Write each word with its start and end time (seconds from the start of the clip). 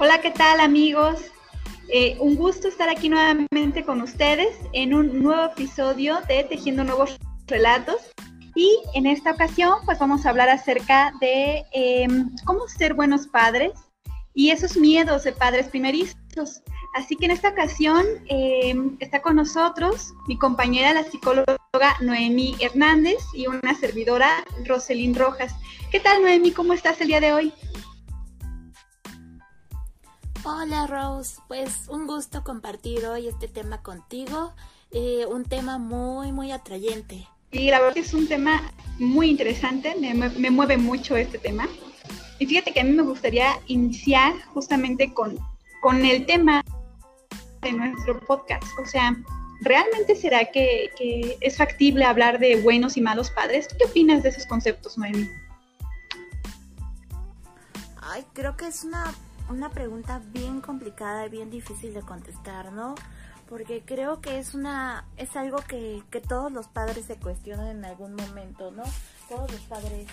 Hola, 0.00 0.20
¿qué 0.20 0.30
tal 0.30 0.60
amigos? 0.60 1.18
Eh, 1.88 2.16
un 2.20 2.36
gusto 2.36 2.68
estar 2.68 2.88
aquí 2.88 3.08
nuevamente 3.08 3.82
con 3.84 4.00
ustedes 4.00 4.56
en 4.72 4.94
un 4.94 5.24
nuevo 5.24 5.46
episodio 5.46 6.20
de 6.28 6.44
Tejiendo 6.44 6.84
Nuevos 6.84 7.18
Relatos. 7.48 7.96
Y 8.54 8.78
en 8.94 9.06
esta 9.06 9.32
ocasión, 9.32 9.80
pues 9.84 9.98
vamos 9.98 10.24
a 10.24 10.30
hablar 10.30 10.50
acerca 10.50 11.12
de 11.20 11.64
em, 11.72 12.30
cómo 12.44 12.68
ser 12.68 12.94
buenos 12.94 13.26
padres 13.26 13.72
y 14.34 14.50
esos 14.50 14.76
miedos 14.76 15.24
de 15.24 15.32
padres 15.32 15.66
primerizos. 15.66 16.62
Así 16.94 17.16
que 17.16 17.24
en 17.24 17.32
esta 17.32 17.48
ocasión 17.48 18.06
em, 18.28 18.96
está 19.00 19.20
con 19.20 19.34
nosotros 19.34 20.14
mi 20.28 20.38
compañera, 20.38 20.94
la 20.94 21.02
psicóloga 21.02 21.56
Noemi 22.00 22.54
Hernández 22.60 23.18
y 23.34 23.48
una 23.48 23.74
servidora, 23.74 24.44
Roselyn 24.64 25.16
Rojas. 25.16 25.56
¿Qué 25.90 25.98
tal, 25.98 26.22
Noemi? 26.22 26.52
¿Cómo 26.52 26.72
estás 26.72 27.00
el 27.00 27.08
día 27.08 27.20
de 27.20 27.32
hoy? 27.32 27.52
Hola 30.44 30.86
Rose, 30.86 31.40
pues 31.48 31.88
un 31.88 32.06
gusto 32.06 32.44
compartir 32.44 33.04
hoy 33.06 33.26
este 33.26 33.48
tema 33.48 33.82
contigo, 33.82 34.54
eh, 34.92 35.26
un 35.26 35.44
tema 35.44 35.78
muy 35.78 36.30
muy 36.30 36.52
atrayente. 36.52 37.26
Y 37.50 37.70
la 37.70 37.80
verdad 37.80 37.94
que 37.94 38.00
es 38.00 38.14
un 38.14 38.28
tema 38.28 38.72
muy 38.98 39.30
interesante, 39.30 39.96
me, 39.96 40.14
me, 40.14 40.50
mueve 40.50 40.76
mucho 40.76 41.16
este 41.16 41.38
tema. 41.38 41.66
Y 42.38 42.46
fíjate 42.46 42.72
que 42.72 42.80
a 42.80 42.84
mí 42.84 42.92
me 42.92 43.02
gustaría 43.02 43.58
iniciar 43.66 44.32
justamente 44.54 45.12
con, 45.12 45.38
con 45.82 46.04
el 46.04 46.24
tema 46.24 46.64
de 47.62 47.72
nuestro 47.72 48.20
podcast. 48.20 48.64
O 48.80 48.86
sea, 48.86 49.16
¿realmente 49.62 50.14
será 50.14 50.44
que, 50.52 50.90
que, 50.96 51.36
es 51.40 51.56
factible 51.56 52.04
hablar 52.04 52.38
de 52.38 52.60
buenos 52.60 52.96
y 52.96 53.00
malos 53.00 53.30
padres? 53.30 53.66
¿Qué 53.76 53.86
opinas 53.86 54.22
de 54.22 54.28
esos 54.28 54.46
conceptos, 54.46 54.96
Noemi? 54.98 55.28
Ay, 58.00 58.24
creo 58.32 58.56
que 58.56 58.68
es 58.68 58.84
una 58.84 59.12
una 59.48 59.70
pregunta 59.70 60.20
bien 60.32 60.60
complicada 60.60 61.26
y 61.26 61.28
bien 61.28 61.50
difícil 61.50 61.94
de 61.94 62.02
contestar, 62.02 62.72
¿no? 62.72 62.94
Porque 63.48 63.82
creo 63.84 64.20
que 64.20 64.38
es 64.38 64.54
una 64.54 65.06
es 65.16 65.34
algo 65.36 65.58
que, 65.58 66.02
que 66.10 66.20
todos 66.20 66.52
los 66.52 66.68
padres 66.68 67.06
se 67.06 67.16
cuestionan 67.16 67.68
en 67.68 67.84
algún 67.84 68.14
momento, 68.14 68.70
¿no? 68.70 68.82
Todos 69.28 69.50
los 69.50 69.60
padres 69.62 70.06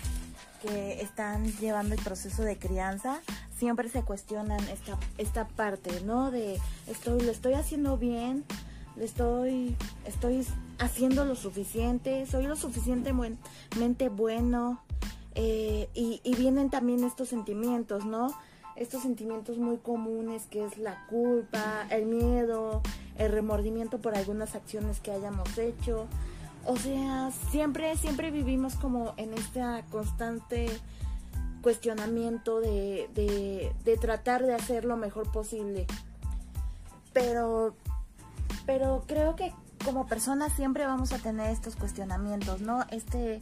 que 0.62 1.02
están 1.02 1.44
llevando 1.58 1.94
el 1.94 2.02
proceso 2.02 2.42
de 2.42 2.58
crianza 2.58 3.20
siempre 3.54 3.88
se 3.90 4.02
cuestionan 4.02 4.60
esta 4.68 4.98
esta 5.18 5.46
parte, 5.48 6.00
¿no? 6.00 6.30
De 6.30 6.58
estoy 6.86 7.20
lo 7.20 7.30
estoy 7.30 7.54
haciendo 7.54 7.98
bien, 7.98 8.44
le 8.96 9.04
estoy 9.04 9.76
estoy 10.06 10.46
haciendo 10.78 11.26
lo 11.26 11.34
suficiente, 11.34 12.24
soy 12.26 12.46
lo 12.46 12.56
suficientemente 12.56 14.08
bueno 14.08 14.80
eh, 15.34 15.90
y, 15.92 16.22
y 16.24 16.34
vienen 16.36 16.70
también 16.70 17.04
estos 17.04 17.28
sentimientos, 17.28 18.06
¿no? 18.06 18.34
Estos 18.76 19.02
sentimientos 19.02 19.58
muy 19.58 19.78
comunes 19.78 20.46
que 20.50 20.64
es 20.64 20.78
la 20.78 21.06
culpa, 21.06 21.86
el 21.90 22.06
miedo, 22.06 22.82
el 23.18 23.32
remordimiento 23.32 23.98
por 23.98 24.16
algunas 24.16 24.54
acciones 24.54 25.00
que 25.00 25.12
hayamos 25.12 25.56
hecho. 25.58 26.06
O 26.64 26.76
sea, 26.76 27.30
siempre, 27.50 27.96
siempre 27.96 28.30
vivimos 28.30 28.74
como 28.74 29.14
en 29.16 29.34
este 29.34 29.60
constante 29.90 30.68
cuestionamiento 31.62 32.60
de, 32.60 33.08
de, 33.14 33.72
de 33.84 33.96
tratar 33.96 34.44
de 34.44 34.54
hacer 34.54 34.84
lo 34.84 34.96
mejor 34.96 35.30
posible. 35.32 35.86
Pero, 37.12 37.74
pero 38.66 39.04
creo 39.06 39.36
que 39.36 39.52
como 39.84 40.06
personas 40.06 40.52
siempre 40.52 40.86
vamos 40.86 41.12
a 41.12 41.18
tener 41.18 41.50
estos 41.50 41.76
cuestionamientos, 41.76 42.60
¿no? 42.60 42.84
Este, 42.90 43.40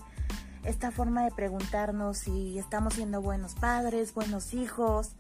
esta 0.65 0.91
forma 0.91 1.25
de 1.25 1.31
preguntarnos 1.31 2.19
si 2.19 2.59
estamos 2.59 2.95
siendo 2.95 3.21
buenos 3.21 3.55
padres, 3.55 4.15
buenos 4.15 4.55
hijos. 4.55 5.13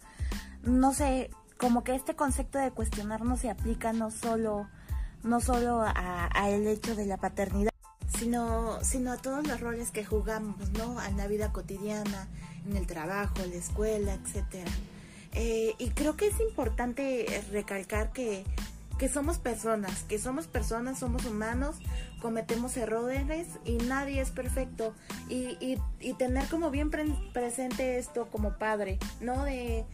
No 0.63 0.93
sé, 0.93 1.31
como 1.59 1.85
que 1.85 1.95
este 1.95 2.15
concepto 2.15 2.59
de 2.59 2.71
cuestionarnos 2.71 3.41
se 3.41 3.51
aplica 3.51 3.93
no 3.93 4.11
solo, 4.11 4.69
no 5.23 5.41
solo 5.41 5.83
a, 5.85 6.31
el 6.49 6.67
hecho 6.67 6.95
de 6.95 7.07
la 7.07 7.17
paternidad, 7.17 7.73
sino, 8.19 8.83
sino 8.83 9.13
a 9.13 9.17
todos 9.19 9.47
los 9.47 9.61
roles 9.61 9.91
que 9.91 10.05
jugamos, 10.05 10.71
¿no? 10.73 11.03
En 11.03 11.17
la 11.17 11.27
vida 11.27 11.53
cotidiana, 11.53 12.29
en 12.67 12.77
el 12.77 12.87
trabajo, 12.87 13.35
en 13.43 13.51
la 13.51 13.57
escuela, 13.57 14.15
etcétera. 14.15 14.71
Eh, 15.33 15.75
y 15.79 15.91
creo 15.91 16.17
que 16.17 16.29
es 16.29 16.41
importante 16.41 17.27
recalcar 17.51 18.13
que 18.13 18.45
que 18.99 19.09
somos 19.09 19.39
personas, 19.39 20.05
que 20.05 20.19
somos 20.19 20.47
personas, 20.47 20.99
somos 20.99 21.25
humanos, 21.25 21.77
cometemos 22.25 22.75
errores 22.79 23.47
y 23.67 23.73
nadie 23.73 24.23
es 24.23 24.31
perfecto. 24.31 24.95
Y, 25.29 25.59
y, 25.61 25.79
y 26.01 26.15
tener 26.15 26.49
como 26.49 26.71
bien 26.71 26.91
presente 26.91 27.99
esto 27.99 28.29
como 28.33 28.57
padre, 28.57 28.99
¿no? 29.21 29.45
De, 29.45 29.85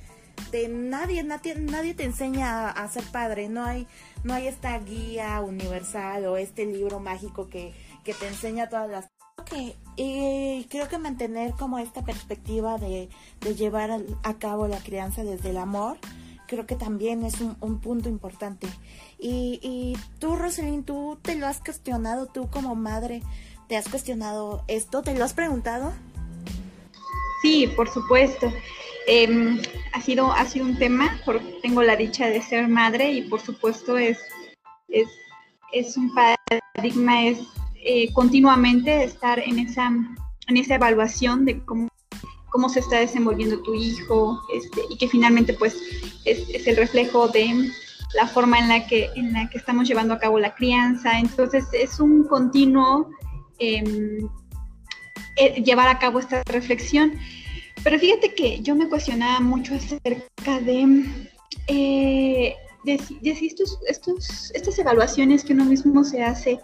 de 0.53 0.69
nadie, 0.69 1.25
nadie, 1.25 1.57
nadie 1.57 1.93
te 1.93 2.05
enseña 2.05 2.71
a, 2.71 2.89
ser 2.89 3.03
padre, 3.11 3.49
no 3.49 3.65
hay, 3.65 3.89
no 4.23 4.33
hay 4.33 4.47
esta 4.47 4.79
guía 4.79 5.41
universal 5.41 6.25
o 6.27 6.37
este 6.37 6.67
libro 6.67 7.01
mágico 7.01 7.49
que, 7.49 7.75
que 8.05 8.15
te 8.15 8.29
enseña 8.29 8.69
todas 8.69 8.89
las 8.89 9.09
Ok, 9.37 9.75
y 9.97 10.67
creo 10.71 10.87
que 10.87 10.99
mantener 10.99 11.55
como 11.55 11.81
esta 11.81 12.05
perspectiva 12.05 12.79
de, 12.79 13.09
de 13.41 13.55
llevar 13.57 13.91
a 14.23 14.35
cabo 14.35 14.69
la 14.69 14.79
crianza 14.79 15.25
desde 15.25 15.51
el 15.51 15.57
amor, 15.57 15.99
creo 16.50 16.66
que 16.66 16.75
también 16.75 17.25
es 17.25 17.41
un, 17.41 17.81
punto 17.81 18.09
importante. 18.09 18.66
Y, 19.21 19.61
y 19.62 19.97
tú, 20.19 20.34
Roselyn, 20.34 20.83
tú 20.83 21.16
te 21.22 21.37
lo 21.37 21.47
has 21.47 21.61
cuestionado, 21.61 22.27
tú 22.27 22.50
como 22.50 22.75
madre, 22.75 23.22
¿te 23.69 23.77
has 23.77 23.88
cuestionado 23.88 24.65
esto? 24.66 25.03
¿Te 25.03 25.16
lo 25.16 25.25
has 25.25 25.33
preguntado? 25.33 25.93
Sí, 27.41 27.69
por 27.77 27.88
supuesto. 27.88 28.53
Em, 29.06 29.62
ha, 29.93 30.00
sido, 30.00 30.33
ha 30.33 30.44
sido 30.44 30.66
un 30.66 30.77
tema, 30.77 31.21
porque 31.25 31.61
tengo 31.62 31.84
la 31.84 31.94
dicha 31.94 32.27
de 32.27 32.43
ser 32.43 32.67
madre 32.67 33.12
y 33.12 33.22
por 33.22 33.41
supuesto 33.41 33.97
es, 33.97 34.19
es, 34.88 35.09
es 35.72 35.97
un 35.97 36.12
paradigma, 36.12 37.27
es 37.27 37.38
eh, 37.77 38.12
continuamente 38.12 39.05
estar 39.05 39.38
en 39.38 39.61
esa, 39.61 39.87
en 40.49 40.56
esa 40.56 40.75
evaluación 40.75 41.44
de 41.44 41.65
cómo 41.65 41.90
cómo 42.50 42.69
se 42.69 42.81
está 42.81 42.99
desenvolviendo 42.99 43.61
tu 43.62 43.75
hijo, 43.75 44.41
este, 44.53 44.83
y 44.91 44.97
que 44.97 45.09
finalmente 45.09 45.55
pues 45.55 45.81
es, 46.25 46.66
el 46.66 46.77
reflejo 46.77 47.28
de 47.28 47.71
la 48.15 48.27
forma 48.27 48.59
en 48.59 48.69
la, 48.69 48.87
que, 48.87 49.09
en 49.15 49.33
la 49.33 49.49
que 49.49 49.59
estamos 49.59 49.88
llevando 49.88 50.15
a 50.15 50.19
cabo 50.19 50.38
la 50.38 50.55
crianza. 50.55 51.19
Entonces 51.19 51.65
es 51.72 52.00
un 52.00 52.25
continuo 52.25 53.11
em, 53.59 54.28
eh, 55.37 55.62
llevar 55.62 55.88
a 55.88 55.99
cabo 55.99 56.19
esta 56.19 56.43
reflexión. 56.44 57.12
Pero 57.83 57.99
fíjate 57.99 58.34
que 58.34 58.61
yo 58.61 58.75
me 58.75 58.88
cuestionaba 58.88 59.41
mucho 59.41 59.75
acerca 59.75 60.61
de, 60.61 61.06
eh, 61.69 62.55
de, 62.84 63.00
estos, 63.22 63.78
estos, 63.87 64.50
estas 64.55 64.78
evaluaciones 64.78 65.44
que 65.44 65.55
uno 65.55 65.65
mismo 65.65 66.05
se 66.05 66.22
hace 66.22 66.61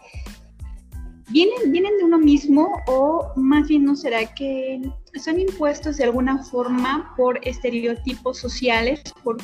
¿Vienen, 1.28 1.72
¿Vienen 1.72 1.98
de 1.98 2.04
uno 2.04 2.18
mismo 2.18 2.82
o 2.86 3.32
más 3.34 3.66
bien 3.66 3.84
no 3.84 3.96
será 3.96 4.32
que 4.34 4.80
son 5.18 5.40
impuestos 5.40 5.96
de 5.96 6.04
alguna 6.04 6.42
forma 6.44 7.14
por 7.16 7.38
estereotipos 7.46 8.38
sociales, 8.38 9.02
por, 9.22 9.36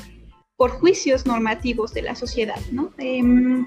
por 0.57 0.71
juicios 0.71 1.27
normativos 1.27 1.93
de 1.95 2.03
la 2.03 2.15
sociedad? 2.15 2.61
¿no? 2.71 2.91
Em, 2.99 3.67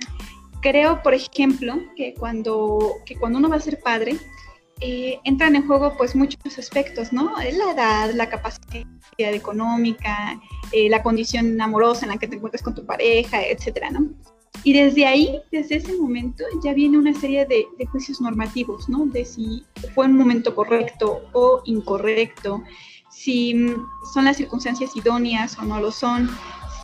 creo, 0.62 1.02
por 1.04 1.14
ejemplo, 1.14 1.76
que 1.96 2.14
cuando, 2.14 2.94
que 3.06 3.16
cuando 3.16 3.40
uno 3.40 3.50
va 3.50 3.58
a 3.58 3.60
ser 3.60 3.80
padre, 3.80 4.18
eh, 4.82 5.20
entran 5.24 5.56
en 5.56 5.66
juego 5.66 5.96
pues 5.98 6.16
muchos 6.16 6.58
aspectos, 6.58 7.14
¿no? 7.14 7.34
La 7.38 7.72
edad, 7.72 8.12
la 8.14 8.28
capacidad 8.28 8.84
económica, 9.18 10.40
eh, 10.74 10.90
la 10.90 11.02
condición 11.02 11.62
amorosa 11.62 12.06
en 12.06 12.12
la 12.12 12.18
que 12.18 12.28
te 12.28 12.36
encuentras 12.36 12.62
con 12.62 12.76
tu 12.76 12.86
pareja, 12.86 13.42
etcétera. 13.42 13.90
Y 14.64 14.74
desde 14.74 15.06
ahí, 15.06 15.40
desde 15.52 15.76
ese 15.78 15.98
momento, 15.98 16.44
ya 16.64 16.74
viene 16.74 16.98
una 16.98 17.14
serie 17.14 17.46
de, 17.46 17.68
juicios 17.92 18.22
normativos, 18.22 18.90
¿no? 18.90 19.06
De 19.06 19.26
si 19.26 19.64
fue 19.94 20.06
un 20.06 20.18
momento 20.18 20.56
correcto 20.56 21.22
o 21.34 21.62
incorrecto, 21.66 22.64
si 23.10 23.54
mm, 23.54 23.86
son 24.14 24.26
las 24.26 24.38
circunstancias 24.38 24.96
idóneas 24.96 25.58
o 25.60 25.64
no 25.64 25.80
lo 25.80 25.92
son, 25.92 26.30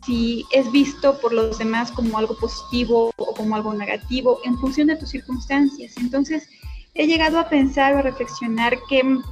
si 0.05 0.45
es 0.51 0.71
visto 0.71 1.19
por 1.19 1.33
los 1.33 1.57
demás 1.57 1.91
como 1.91 2.17
algo 2.17 2.35
positivo 2.37 3.11
o 3.17 3.33
como 3.33 3.55
algo 3.55 3.73
negativo, 3.73 4.39
en 4.43 4.57
función 4.57 4.87
de 4.87 4.95
tus 4.95 5.09
circunstancias. 5.09 5.95
Entonces, 5.97 6.47
he 6.93 7.07
llegado 7.07 7.39
a 7.39 7.49
pensar 7.49 7.95
o 7.95 7.99
a 7.99 8.01
reflexionar 8.01 8.77
que 8.89 9.03
mm, 9.03 9.23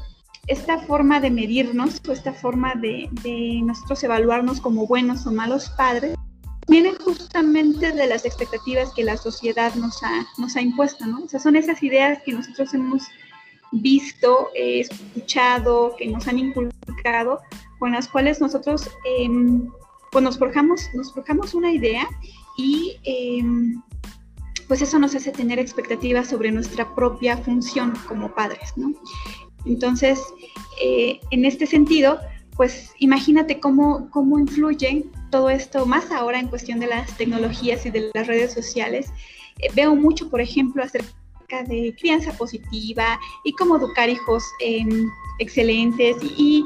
esta 0.48 0.80
forma 0.80 1.20
de 1.20 1.30
medirnos 1.30 2.02
o 2.08 2.12
esta 2.12 2.34
forma 2.34 2.74
de, 2.76 3.10
de 3.24 3.62
nosotros 3.64 4.04
evaluarnos 4.04 4.60
como 4.60 4.88
buenos 4.88 5.28
o 5.28 5.32
malos 5.32 5.70
padres, 5.70 6.16
viene 6.70 6.94
justamente 6.94 7.92
de 7.92 8.08
las 8.08 8.26
expectativas 8.26 8.92
que 8.94 9.04
la 9.04 9.18
sociedad 9.18 9.74
nos 9.76 10.02
ha, 10.04 10.26
nos 10.38 10.56
ha 10.56 10.62
impuesto, 10.62 11.06
¿no? 11.06 11.24
O 11.24 11.28
sea, 11.28 11.40
son 11.40 11.56
esas 11.56 11.82
ideas 11.84 12.22
que 12.24 12.34
nosotros 12.34 12.74
hemos 12.74 13.04
visto, 13.72 14.50
escuchado, 14.56 15.96
que 15.98 16.08
nos 16.08 16.28
han 16.28 16.40
inculcado, 16.40 17.40
con 17.80 17.92
las 17.92 18.08
cuales 18.08 18.40
nosotros 18.40 18.90
em, 19.06 19.70
pues 20.12 20.24
nos 20.24 20.38
forjamos, 20.38 20.82
nos 20.94 21.14
forjamos 21.14 21.54
una 21.54 21.72
idea 21.72 22.08
y 22.58 22.98
em, 23.04 23.82
pues 24.68 24.82
eso 24.82 25.00
nos 25.00 25.16
hace 25.16 25.32
tener 25.32 25.60
expectativas 25.60 26.30
sobre 26.30 26.52
nuestra 26.52 26.94
propia 26.96 27.38
función 27.38 27.94
como 28.08 28.34
padres, 28.34 28.74
¿no? 28.76 28.94
Entonces, 29.66 30.22
eh, 30.82 31.20
en 31.32 31.46
este 31.46 31.66
sentido, 31.66 32.20
pues 32.60 32.92
imagínate 33.00 33.62
cómo, 33.62 34.10
cómo 34.10 34.38
influye 34.38 35.06
todo 35.30 35.50
esto, 35.50 35.86
más 35.86 36.12
ahora 36.12 36.42
en 36.42 36.50
cuestión 36.50 36.82
de 36.82 36.88
las 36.88 37.16
tecnologías 37.16 37.86
y 37.86 37.90
de 37.90 38.12
las 38.14 38.28
redes 38.28 38.52
sociales. 38.52 39.14
Eh, 39.60 39.70
veo 39.74 39.96
mucho, 39.96 40.30
por 40.30 40.42
ejemplo, 40.42 40.84
acerca 40.84 41.08
de 41.58 41.96
crianza 42.00 42.32
positiva 42.34 43.20
y 43.44 43.54
cómo 43.54 43.78
educar 43.78 44.10
hijos 44.10 44.44
excelentes 45.40 46.18
y, 46.22 46.66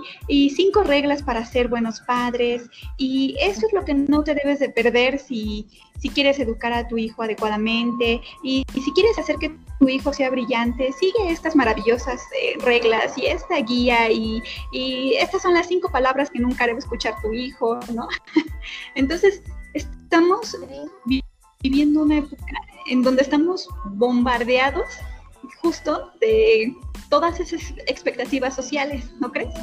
cinco 0.56 0.83
reglas 0.83 1.24
para 1.24 1.45
ser 1.45 1.68
buenos 1.68 2.01
padres. 2.01 2.69
Y 2.97 3.35
eso 3.39 3.65
es 3.65 3.74
lo 3.74 3.85
que 3.85 3.94
no 3.94 4.24
te 4.24 4.35
debes 4.35 4.59
de 4.59 4.69
perder 4.69 5.19
si, 5.19 5.68
si 6.00 6.09
quieres 6.09 6.39
educar 6.39 6.74
a 6.74 6.88
tu 6.88 6.97
hijo 6.97 7.24
adecuadamente 7.24 8.21
y, 8.44 8.65
si 8.74 8.91
quieres 8.91 9.18
hacer 9.18 9.38
que 9.38 9.56
tu 9.80 9.88
hijo 9.88 10.12
sea 10.12 10.30
brillante, 10.30 10.91
sigue 10.94 11.30
estas 11.30 11.56
maravillosas 11.56 12.21
eh, 12.41 12.57
reglas 12.59 13.18
y 13.18 13.27
esta 13.27 13.57
guía 13.62 14.12
y, 14.12 14.41
y, 14.71 15.13
estas 15.15 15.41
son 15.41 15.53
las 15.53 15.68
cinco 15.68 15.89
palabras 15.91 16.30
que 16.30 16.39
nunca 16.39 16.68
debe 16.68 16.80
escuchar 16.80 17.15
tu 17.21 17.33
hijo, 17.33 17.80
¿no? 17.94 18.07
Entonces, 18.95 19.41
estamos 19.74 20.56
viviendo 21.63 22.04
una 22.04 22.18
época 22.19 22.54
en 22.88 23.01
donde 23.01 23.24
estamos 23.24 23.68
bombardeados 23.86 24.86
justo 25.62 26.12
de 26.19 26.75
todas 27.10 27.39
esas 27.39 27.74
expectativas 27.88 28.56
sociales, 28.56 29.06
¿no 29.19 29.31
crees? 29.31 29.54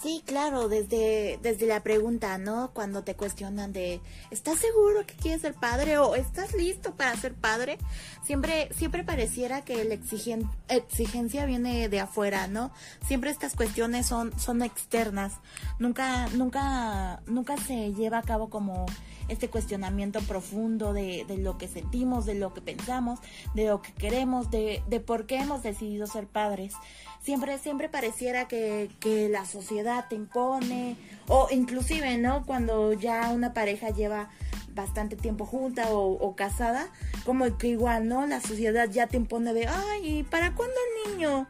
Sí, 0.00 0.22
claro, 0.24 0.68
desde, 0.68 1.40
desde 1.42 1.66
la 1.66 1.82
pregunta, 1.82 2.38
¿no? 2.38 2.70
Cuando 2.72 3.02
te 3.02 3.16
cuestionan 3.16 3.72
de, 3.72 4.00
¿estás 4.30 4.60
seguro 4.60 5.04
que 5.04 5.14
quieres 5.14 5.40
ser 5.40 5.54
padre 5.54 5.98
o 5.98 6.14
estás 6.14 6.54
listo 6.54 6.94
para 6.94 7.16
ser 7.16 7.34
padre? 7.34 7.78
Siempre, 8.22 8.68
siempre 8.76 9.02
pareciera 9.02 9.62
que 9.64 9.84
la 9.84 9.94
exigencia 9.94 11.46
viene 11.46 11.88
de 11.88 11.98
afuera, 11.98 12.46
¿no? 12.46 12.70
Siempre 13.08 13.30
estas 13.30 13.56
cuestiones 13.56 14.06
son, 14.06 14.38
son 14.38 14.62
externas. 14.62 15.32
Nunca, 15.80 16.28
nunca, 16.28 17.20
nunca 17.26 17.56
se 17.56 17.92
lleva 17.92 18.18
a 18.18 18.22
cabo 18.22 18.50
como 18.50 18.86
este 19.28 19.48
cuestionamiento 19.48 20.20
profundo 20.20 20.92
de, 20.92 21.24
de, 21.28 21.38
lo 21.38 21.58
que 21.58 21.68
sentimos, 21.68 22.26
de 22.26 22.34
lo 22.34 22.54
que 22.54 22.60
pensamos, 22.60 23.20
de 23.54 23.66
lo 23.66 23.82
que 23.82 23.92
queremos, 23.92 24.50
de, 24.50 24.82
de 24.88 25.00
por 25.00 25.26
qué 25.26 25.36
hemos 25.36 25.62
decidido 25.62 26.06
ser 26.06 26.26
padres. 26.26 26.74
Siempre, 27.20 27.58
siempre 27.58 27.88
pareciera 27.88 28.48
que, 28.48 28.90
que 29.00 29.28
la 29.28 29.44
sociedad 29.44 30.06
te 30.08 30.14
impone, 30.14 30.96
o 31.26 31.48
inclusive, 31.50 32.16
¿no? 32.18 32.44
Cuando 32.46 32.92
ya 32.92 33.30
una 33.30 33.52
pareja 33.52 33.90
lleva 33.90 34.30
bastante 34.78 35.16
tiempo 35.16 35.44
junta 35.44 35.88
o, 35.90 36.34
casada, 36.36 36.88
como 37.24 37.58
que 37.58 37.68
igual, 37.68 38.08
¿no? 38.08 38.26
La 38.26 38.40
sociedad 38.40 38.88
ya 38.88 39.08
te 39.08 39.16
impone 39.16 39.52
de, 39.52 39.66
ay, 39.66 40.22
¿para 40.22 40.54
cuándo 40.54 40.74
el 41.04 41.12
niño? 41.12 41.48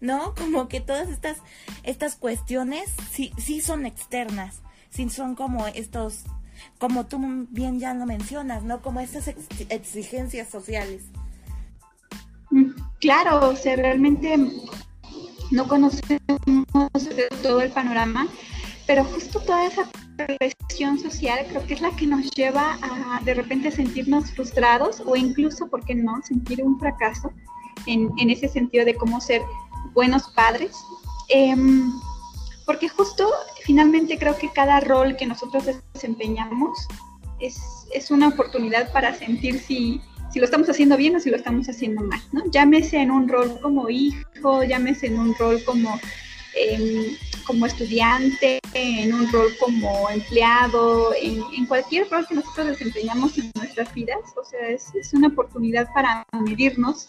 ¿No? 0.00 0.34
Como 0.34 0.66
que 0.68 0.80
todas 0.80 1.10
estas, 1.10 1.38
estas 1.82 2.16
cuestiones 2.16 2.90
sí, 3.12 3.32
sí 3.36 3.60
son 3.60 3.84
externas, 3.84 4.62
sí 4.88 5.10
son 5.10 5.34
como 5.34 5.66
estos 5.66 6.24
como 6.78 7.06
tú 7.06 7.18
bien 7.50 7.78
ya 7.78 7.94
lo 7.94 8.06
mencionas, 8.06 8.62
¿no? 8.62 8.80
Como 8.80 9.00
estas 9.00 9.28
exigencias 9.68 10.48
sociales. 10.48 11.02
Mm, 12.50 12.70
claro, 13.00 13.50
o 13.50 13.56
sea, 13.56 13.76
realmente 13.76 14.36
no 15.50 15.68
conocemos 15.68 16.20
todo 17.42 17.60
el 17.60 17.70
panorama, 17.70 18.26
pero 18.86 19.04
justo 19.04 19.40
toda 19.40 19.66
esa 19.66 19.88
presión 20.16 20.98
social 20.98 21.46
creo 21.48 21.66
que 21.66 21.74
es 21.74 21.80
la 21.80 21.90
que 21.96 22.06
nos 22.06 22.30
lleva 22.32 22.78
a 22.82 23.20
de 23.24 23.34
repente 23.34 23.70
sentirnos 23.70 24.30
frustrados 24.32 25.02
o 25.04 25.16
incluso, 25.16 25.68
¿por 25.68 25.84
qué 25.84 25.94
no?, 25.94 26.20
sentir 26.22 26.62
un 26.62 26.78
fracaso 26.78 27.32
en, 27.86 28.10
en 28.18 28.30
ese 28.30 28.48
sentido 28.48 28.84
de 28.84 28.94
cómo 28.94 29.20
ser 29.20 29.42
buenos 29.94 30.28
padres. 30.30 30.72
Eh, 31.28 31.54
porque 32.70 32.88
justo 32.88 33.28
finalmente 33.64 34.16
creo 34.16 34.38
que 34.38 34.48
cada 34.48 34.78
rol 34.78 35.16
que 35.16 35.26
nosotros 35.26 35.64
desempeñamos 35.92 36.86
es, 37.40 37.58
es 37.92 38.12
una 38.12 38.28
oportunidad 38.28 38.92
para 38.92 39.12
sentir 39.12 39.58
si, 39.58 40.00
si, 40.32 40.38
lo 40.38 40.44
estamos 40.44 40.70
haciendo 40.70 40.96
bien 40.96 41.16
o 41.16 41.18
si 41.18 41.30
lo 41.30 41.36
estamos 41.36 41.68
haciendo 41.68 42.00
mal, 42.02 42.20
¿no? 42.30 42.44
Llámese 42.52 42.98
en 42.98 43.10
un 43.10 43.28
rol 43.28 43.58
como 43.60 43.90
hijo, 43.90 44.62
llámese 44.62 45.08
en 45.08 45.18
un 45.18 45.34
rol 45.34 45.60
como, 45.64 45.98
em, 46.54 47.16
como 47.44 47.66
estudiante, 47.66 48.60
en 48.74 49.14
un 49.14 49.32
rol 49.32 49.52
como 49.58 50.08
empleado, 50.08 51.12
en, 51.20 51.42
en, 51.56 51.66
cualquier 51.66 52.08
rol 52.08 52.24
que 52.28 52.36
nosotros 52.36 52.68
desempeñamos 52.68 53.36
en 53.36 53.50
nuestras 53.56 53.92
vidas, 53.94 54.20
o 54.40 54.44
sea, 54.44 54.68
es, 54.68 54.94
es 54.94 55.12
una 55.12 55.26
oportunidad 55.26 55.88
para 55.92 56.24
medirnos 56.44 57.08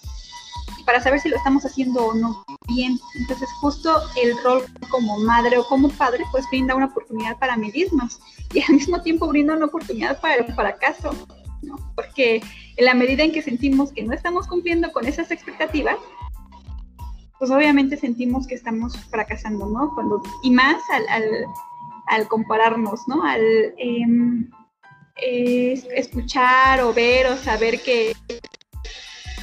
para 0.86 1.02
saber 1.02 1.20
si 1.20 1.30
lo 1.30 1.38
estamos 1.38 1.66
haciendo 1.66 2.06
o 2.06 2.14
no 2.14 2.44
bien. 2.68 3.00
Entonces, 3.16 3.50
justo 3.60 3.96
el 4.22 4.36
rol 4.44 4.64
como 4.90 5.20
madre 5.20 5.58
o 5.58 5.66
como 5.66 5.90
padre, 5.90 6.24
pues 6.32 6.46
brinda 6.50 6.76
una 6.76 6.88
oportunidad 6.88 7.38
para 7.38 7.58
medirnos 7.58 8.20
y 8.54 8.62
al 8.62 8.76
mismo 8.76 9.02
tiempo 9.02 9.28
brinda 9.28 9.56
una 9.56 9.68
oportunidad 9.68 10.20
para 10.20 10.36
el 10.36 10.54
fracaso. 10.54 11.12
Porque 11.96 12.42
en 12.78 12.86
la 12.86 12.94
medida 12.94 13.24
en 13.24 13.32
que 13.32 13.42
sentimos 13.42 13.92
que 13.92 14.04
no 14.04 14.14
estamos 14.14 14.48
cumpliendo 14.48 14.92
con 14.92 15.06
esas 15.06 15.32
expectativas, 15.32 15.98
pues 17.38 17.52
obviamente 17.52 17.98
sentimos 17.98 18.48
que 18.48 18.56
estamos 18.56 18.98
fracasando, 19.10 19.66
¿no? 19.66 19.94
Cuando, 19.96 20.22
y 20.44 20.52
más 20.52 20.82
al, 20.92 21.06
al, 22.08 22.28
compararnos, 22.28 23.08
¿no? 23.08 23.24
Al 23.24 23.74
eh, 25.16 25.74
escuchar 25.96 26.82
o 26.82 26.94
ver 26.94 27.28
o 27.28 27.38
saber 27.38 27.82
que 27.82 28.14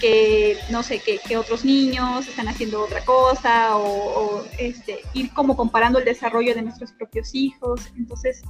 que 0.01 0.57
no 0.71 0.83
sé, 0.83 1.01
que, 1.01 1.19
que, 1.19 1.37
otros 1.37 1.65
niños 1.65 2.27
están 2.27 2.49
haciendo 2.49 2.83
otra 2.83 3.05
cosa 3.05 3.77
o, 3.77 4.45
este, 4.59 5.01
ir 5.15 5.33
como 5.33 5.57
comparando 5.57 5.99
el 5.99 6.05
desarrollo 6.05 6.55
de 6.55 6.63
nuestros 6.63 6.93
propios 6.93 7.35
hijos. 7.35 7.81
Entonces, 7.97 8.43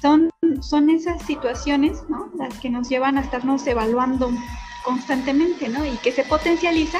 son, 0.00 0.30
son 0.62 0.90
esas 0.90 1.22
situaciones 1.22 1.98
¿no? 2.08 2.30
las 2.36 2.58
que 2.60 2.70
nos 2.70 2.88
llevan 2.88 3.18
a 3.18 3.22
estarnos 3.22 3.66
evaluando 3.66 4.30
constantemente 4.84 5.68
¿no? 5.68 5.84
y 5.84 5.96
que 5.98 6.12
se 6.12 6.24
potencializa 6.24 6.98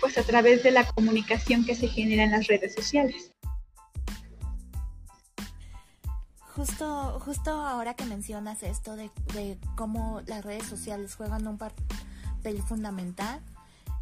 pues 0.00 0.18
a 0.18 0.22
través 0.22 0.62
de 0.62 0.70
la 0.70 0.84
comunicación 0.84 1.64
que 1.64 1.74
se 1.74 1.88
genera 1.88 2.24
en 2.24 2.32
las 2.32 2.46
redes 2.46 2.74
sociales. 2.74 3.30
Justo, 6.54 7.18
justo 7.24 7.50
ahora 7.50 7.94
que 7.94 8.04
mencionas 8.04 8.62
esto 8.62 8.94
de, 8.94 9.10
de 9.32 9.58
cómo 9.76 10.20
las 10.26 10.44
redes 10.44 10.64
sociales 10.64 11.16
juegan 11.16 11.48
un, 11.48 11.58
par, 11.58 11.72
fundamental. 12.52 13.40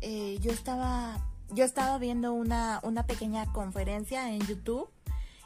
Eh, 0.01 0.39
yo 0.41 0.51
estaba 0.51 1.21
yo 1.53 1.65
estaba 1.65 1.99
viendo 1.99 2.33
una, 2.33 2.81
una 2.83 3.07
pequeña 3.07 3.47
conferencia 3.53 4.33
en 4.33 4.41
YouTube 4.41 4.89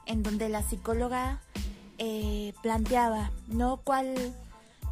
en 0.06 0.22
donde 0.22 0.48
la 0.48 0.62
psicóloga 0.62 1.40
eh, 1.98 2.54
planteaba, 2.62 3.32
¿no? 3.48 3.78
¿Cuál, 3.78 4.14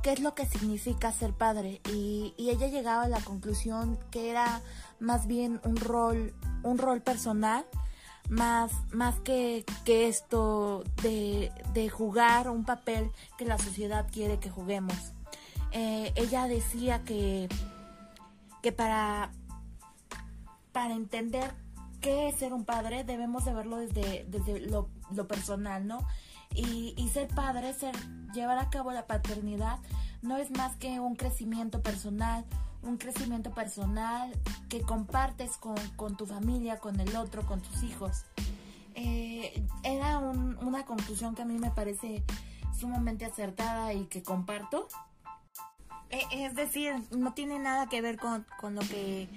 qué 0.03 0.13
es 0.13 0.21
lo 0.21 0.35
que 0.35 0.45
significa 0.47 1.13
ser 1.13 1.33
padre? 1.33 1.81
Y, 1.93 2.35
y, 2.37 2.51
ella 2.51 2.67
llegaba 2.67 3.05
a 3.05 3.09
la 3.09 3.21
conclusión 3.21 3.97
que 4.11 4.31
era 4.31 4.61
más 4.99 5.29
bien 5.29 5.61
un 5.65 5.77
rol, 5.77 6.35
un 6.65 6.79
rol 6.79 7.01
personal, 7.01 7.65
más, 8.29 8.73
más 8.91 9.15
que, 9.21 9.65
que 9.85 10.09
esto 10.09 10.83
de, 11.03 11.53
de 11.75 11.89
jugar 11.91 12.51
un 12.51 12.65
papel 12.65 13.11
que 13.39 13.45
la 13.45 13.59
sociedad 13.59 14.07
quiere 14.11 14.41
que 14.41 14.51
juguemos. 14.51 14.97
Eh, 15.71 16.13
ella 16.17 16.47
decía 16.49 17.05
que 17.05 17.49
que 18.65 18.73
para, 18.73 19.31
para 20.73 20.95
entender 20.95 21.55
qué 22.01 22.31
es 22.31 22.37
ser 22.37 22.55
un 22.55 22.65
padre 22.65 23.05
debemos 23.05 23.45
de 23.45 23.53
verlo 23.53 23.77
desde, 23.77 24.25
desde 24.31 24.59
lo, 24.59 24.89
lo 25.15 25.29
personal, 25.29 25.87
¿no? 25.87 25.99
Y, 26.55 26.95
y, 26.97 27.11
ser 27.11 27.29
padre, 27.29 27.75
ser, 27.75 27.95
llevar 28.33 28.57
a 28.57 28.71
cabo 28.71 28.91
la 28.91 29.07
paternidad, 29.07 29.81
no 30.23 30.39
es 30.39 30.51
más 30.51 30.77
que 30.77 30.99
un 30.99 31.15
crecimiento 31.15 31.83
personal, 31.83 32.47
un 32.81 32.97
crecimiento 32.97 33.53
personal 33.53 34.33
que 34.71 34.81
compartes 34.81 35.59
con, 35.59 35.77
con 35.97 36.17
tu 36.17 36.25
familia, 36.25 36.79
con 36.79 36.99
el 37.01 37.15
otro, 37.17 37.45
con 37.45 37.61
tus 37.61 37.83
hijos. 37.83 38.25
Eh, 38.95 39.63
era 39.83 40.21
un, 40.21 40.57
una 40.63 40.87
conclusión 40.87 41.35
que 41.35 41.43
a 41.43 41.45
mí 41.45 41.59
me 41.59 41.71
parece 41.71 42.25
sumamente 42.75 43.27
acertada 43.27 43.93
y 43.93 44.07
que 44.07 44.23
comparto. 44.23 44.89
E, 46.11 46.45
es 46.45 46.55
decir, 46.55 46.95
no 47.11 47.35
tiene 47.35 47.59
nada 47.59 47.89
que 47.89 48.01
ver 48.01 48.19
con, 48.19 48.45
lo 48.75 48.81
que 48.81 49.29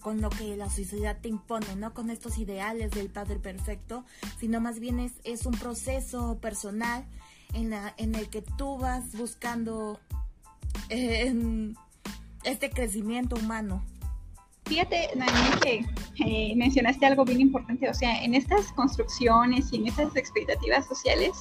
con 0.00 0.20
lo 0.20 0.28
que 0.30 0.56
la 0.56 0.68
sociedad 0.68 1.18
te 1.20 1.28
impone, 1.28 1.76
¿no? 1.76 1.94
Con 1.94 2.10
estos 2.10 2.38
ideales 2.38 2.90
del 2.90 3.08
padre 3.08 3.38
perfecto, 3.38 4.04
sino 4.38 4.60
más 4.60 4.78
bien 4.78 5.00
es, 5.00 5.12
es 5.24 5.46
un 5.46 5.54
proceso 5.54 6.38
personal 6.40 7.06
en, 7.54 7.70
la, 7.70 7.94
en 7.96 8.14
el 8.14 8.28
que 8.28 8.42
tú 8.42 8.78
vas 8.78 9.16
buscando 9.16 9.98
eh, 10.90 11.32
este 12.44 12.70
crecimiento 12.70 13.36
humano. 13.36 13.82
Fíjate, 14.66 15.10
Nani, 15.14 15.32
que 15.62 15.84
eh, 16.24 16.54
mencionaste 16.56 17.04
algo 17.04 17.24
bien 17.24 17.40
importante, 17.40 17.88
o 17.88 17.94
sea, 17.94 18.22
en 18.22 18.34
estas 18.34 18.72
construcciones 18.72 19.72
y 19.72 19.76
en 19.76 19.88
estas 19.88 20.16
expectativas 20.16 20.86
sociales, 20.86 21.32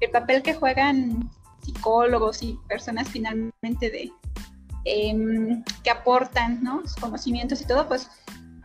el 0.00 0.10
papel 0.10 0.42
que 0.42 0.54
juegan 0.54 1.30
psicólogos 1.62 2.42
y 2.42 2.58
personas 2.68 3.08
finalmente 3.08 3.90
de, 3.90 4.12
em, 4.84 5.62
que 5.82 5.90
aportan 5.90 6.62
¿no? 6.62 6.82
sus 6.82 6.96
conocimientos 6.96 7.60
y 7.60 7.66
todo, 7.66 7.88
pues 7.88 8.10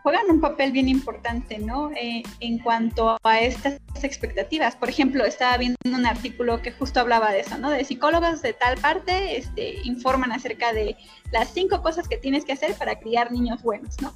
juegan 0.06 0.30
un 0.30 0.40
papel 0.40 0.70
bien 0.70 0.88
importante, 0.88 1.58
¿no? 1.58 1.90
Eh, 1.90 2.22
en 2.38 2.60
cuanto 2.60 3.18
a 3.24 3.40
estas 3.40 3.80
expectativas. 4.04 4.76
Por 4.76 4.88
ejemplo, 4.88 5.24
estaba 5.24 5.56
viendo 5.56 5.76
un 5.84 6.06
artículo 6.06 6.62
que 6.62 6.70
justo 6.70 7.00
hablaba 7.00 7.32
de 7.32 7.40
eso, 7.40 7.58
¿no? 7.58 7.70
De 7.70 7.84
psicólogos 7.84 8.40
de 8.40 8.52
tal 8.52 8.78
parte 8.78 9.36
este, 9.36 9.80
informan 9.82 10.30
acerca 10.30 10.72
de 10.72 10.96
las 11.32 11.48
cinco 11.52 11.82
cosas 11.82 12.06
que 12.06 12.18
tienes 12.18 12.44
que 12.44 12.52
hacer 12.52 12.74
para 12.74 13.00
criar 13.00 13.32
niños 13.32 13.64
buenos, 13.64 14.00
¿no? 14.00 14.14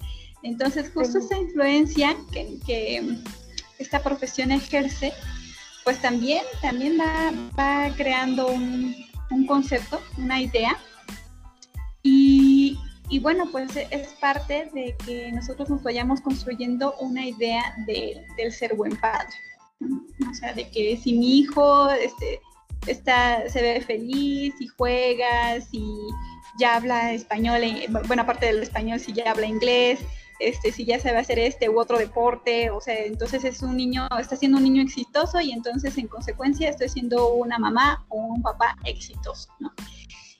Entonces, 0.44 0.92
justo 0.94 1.18
esa 1.18 1.36
influencia 1.36 2.16
que, 2.30 2.60
que, 2.64 3.16
esta 3.78 4.00
profesión 4.00 4.52
ejerce, 4.52 5.12
pues 5.84 6.00
también, 6.00 6.42
también 6.60 6.98
va, 6.98 7.32
va 7.58 7.94
creando 7.94 8.48
un, 8.48 8.94
concepto, 9.46 10.00
una 10.18 10.40
idea. 10.40 10.78
Y, 12.02 12.78
bueno, 13.20 13.44
pues 13.52 13.76
es 13.76 14.08
parte 14.20 14.70
de 14.72 14.96
que 15.04 15.30
nosotros 15.32 15.68
nos 15.68 15.82
vayamos 15.82 16.20
construyendo 16.20 16.94
una 17.00 17.26
idea 17.26 17.74
de, 17.86 18.24
del 18.36 18.52
ser 18.52 18.74
buen 18.74 18.96
padre. 18.96 19.34
O 20.30 20.34
sea, 20.34 20.54
de 20.54 20.68
que 20.70 20.96
si 20.96 21.12
mi 21.14 21.40
hijo 21.40 21.90
este, 21.90 22.40
está, 22.86 23.48
se 23.48 23.60
ve 23.62 23.80
feliz, 23.80 24.54
si 24.58 24.66
juega, 24.66 25.60
si 25.60 25.84
ya 26.58 26.76
habla 26.76 27.12
español, 27.12 27.62
buena 28.06 28.26
parte 28.26 28.46
del 28.46 28.62
español, 28.62 29.00
si 29.00 29.12
ya 29.12 29.30
habla 29.30 29.46
inglés, 29.46 30.00
este, 30.48 30.72
si 30.72 30.84
ya 30.84 30.98
sabe 30.98 31.18
hacer 31.18 31.38
este 31.38 31.68
u 31.68 31.78
otro 31.78 31.98
deporte, 31.98 32.70
o 32.70 32.80
sea, 32.80 32.96
entonces 33.04 33.44
es 33.44 33.62
un 33.62 33.76
niño, 33.76 34.08
está 34.18 34.36
siendo 34.36 34.58
un 34.58 34.64
niño 34.64 34.82
exitoso 34.82 35.40
y 35.40 35.52
entonces 35.52 35.96
en 35.98 36.08
consecuencia 36.08 36.70
estoy 36.70 36.88
siendo 36.88 37.34
una 37.34 37.58
mamá 37.58 38.04
o 38.08 38.16
un 38.16 38.42
papá 38.42 38.76
exitoso, 38.84 39.48
¿no? 39.60 39.72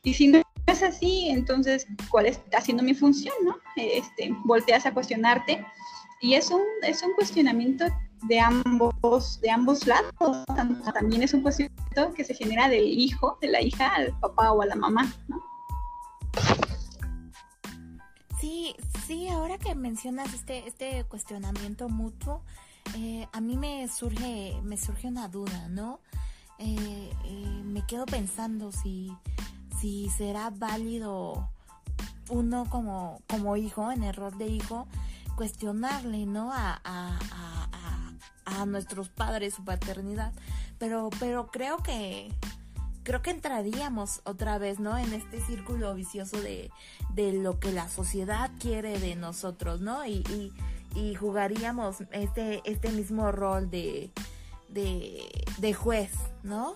Y 0.04 0.14
si 0.14 0.28
no 0.28 0.42
es 0.66 0.82
así, 0.82 1.28
entonces, 1.28 1.87
¿cuál 2.11 2.26
está 2.26 2.59
haciendo 2.59 2.82
mi 2.82 2.94
función, 2.94 3.35
no? 3.44 3.56
Este, 3.76 4.35
volteas 4.44 4.85
a 4.87 4.92
cuestionarte 4.92 5.64
y 6.21 6.35
es 6.35 6.50
un, 6.50 6.62
es 6.82 7.02
un 7.02 7.12
cuestionamiento 7.14 7.85
de 8.28 8.40
ambos, 8.40 9.40
de 9.40 9.50
ambos 9.50 9.87
lados. 9.87 10.44
También 10.94 11.23
es 11.23 11.35
un 11.35 11.42
cuestionamiento 11.42 12.12
que 12.14 12.25
se 12.25 12.35
genera 12.35 12.68
del 12.68 12.87
hijo, 12.87 13.38
de 13.40 13.49
la 13.49 13.61
hija 13.61 13.88
al 13.88 14.18
papá 14.21 14.52
o 14.52 14.62
a 14.62 14.66
la 14.66 14.76
mamá, 14.76 15.12
¿no? 15.28 15.51
Sí, 18.43 18.75
sí, 19.07 19.29
ahora 19.29 19.57
que 19.57 19.73
mencionas 19.77 20.35
este, 20.35 20.67
este 20.67 21.05
cuestionamiento 21.05 21.89
mutuo, 21.89 22.43
eh, 22.97 23.29
a 23.33 23.41
mí 23.41 23.57
me 23.57 23.87
surge, 23.87 24.61
me 24.65 24.77
surge 24.77 25.07
una 25.07 25.29
duda, 25.29 25.69
¿no? 25.69 26.01
Eh, 26.59 27.13
eh, 27.25 27.63
me 27.63 27.87
quedo 27.87 28.05
pensando 28.05 28.73
si 28.73 29.13
si 29.81 30.11
será 30.11 30.51
válido 30.51 31.51
uno 32.31 32.67
como, 32.69 33.23
como 33.29 33.57
hijo, 33.57 33.93
en 33.93 34.03
el 34.03 34.13
rol 34.13 34.37
de 34.37 34.49
hijo, 34.49 34.89
cuestionarle, 35.37 36.27
¿no? 36.27 36.53
A, 36.53 36.81
a, 36.83 37.19
a, 37.71 38.61
a, 38.61 38.67
nuestros 38.67 39.09
padres 39.09 39.55
su 39.55 39.65
paternidad. 39.65 40.33
Pero, 40.81 41.11
pero 41.21 41.47
creo 41.53 41.77
que, 41.77 42.35
creo 43.02 43.23
que 43.23 43.30
entraríamos 43.30 44.21
otra 44.25 44.59
vez, 44.59 44.80
¿no? 44.80 44.97
En 44.99 45.12
este 45.12 45.40
círculo 45.40 45.94
vicioso 45.94 46.40
de, 46.40 46.71
de 47.14 47.32
lo 47.32 47.59
que 47.59 47.73
la 47.73 47.88
sociedad 47.88 48.50
quiere 48.61 48.99
de 48.99 49.16
nosotros, 49.16 49.80
¿no? 49.80 50.06
Y, 50.06 50.52
y, 50.94 51.14
jugaríamos 51.14 52.02
este, 52.12 52.61
este 52.64 52.90
mismo 52.90 53.32
rol 53.32 53.71
de, 53.71 54.11
de, 54.68 55.26
de 55.59 55.73
juez, 55.73 56.12
¿no? 56.42 56.75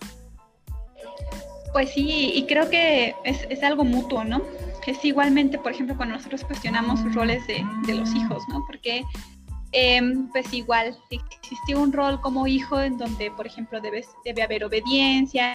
Pues 1.72 1.90
sí, 1.90 2.32
y 2.34 2.46
creo 2.46 2.70
que 2.70 3.14
es, 3.24 3.46
es 3.50 3.62
algo 3.62 3.84
mutuo, 3.84 4.24
¿no? 4.24 4.42
Es 4.86 5.04
igualmente, 5.04 5.58
por 5.58 5.72
ejemplo, 5.72 5.96
cuando 5.96 6.14
nosotros 6.14 6.44
cuestionamos 6.44 7.00
los 7.00 7.14
roles 7.14 7.44
de, 7.48 7.66
de 7.86 7.94
los 7.94 8.14
hijos, 8.14 8.44
¿no? 8.48 8.64
Porque 8.66 9.02
eh, 9.72 10.00
pues 10.32 10.52
igual 10.54 10.96
existe 11.10 11.74
un 11.74 11.92
rol 11.92 12.20
como 12.20 12.46
hijo 12.46 12.80
en 12.80 12.96
donde, 12.96 13.30
por 13.32 13.46
ejemplo, 13.46 13.80
debes, 13.80 14.08
debe 14.24 14.42
haber 14.42 14.64
obediencia, 14.64 15.54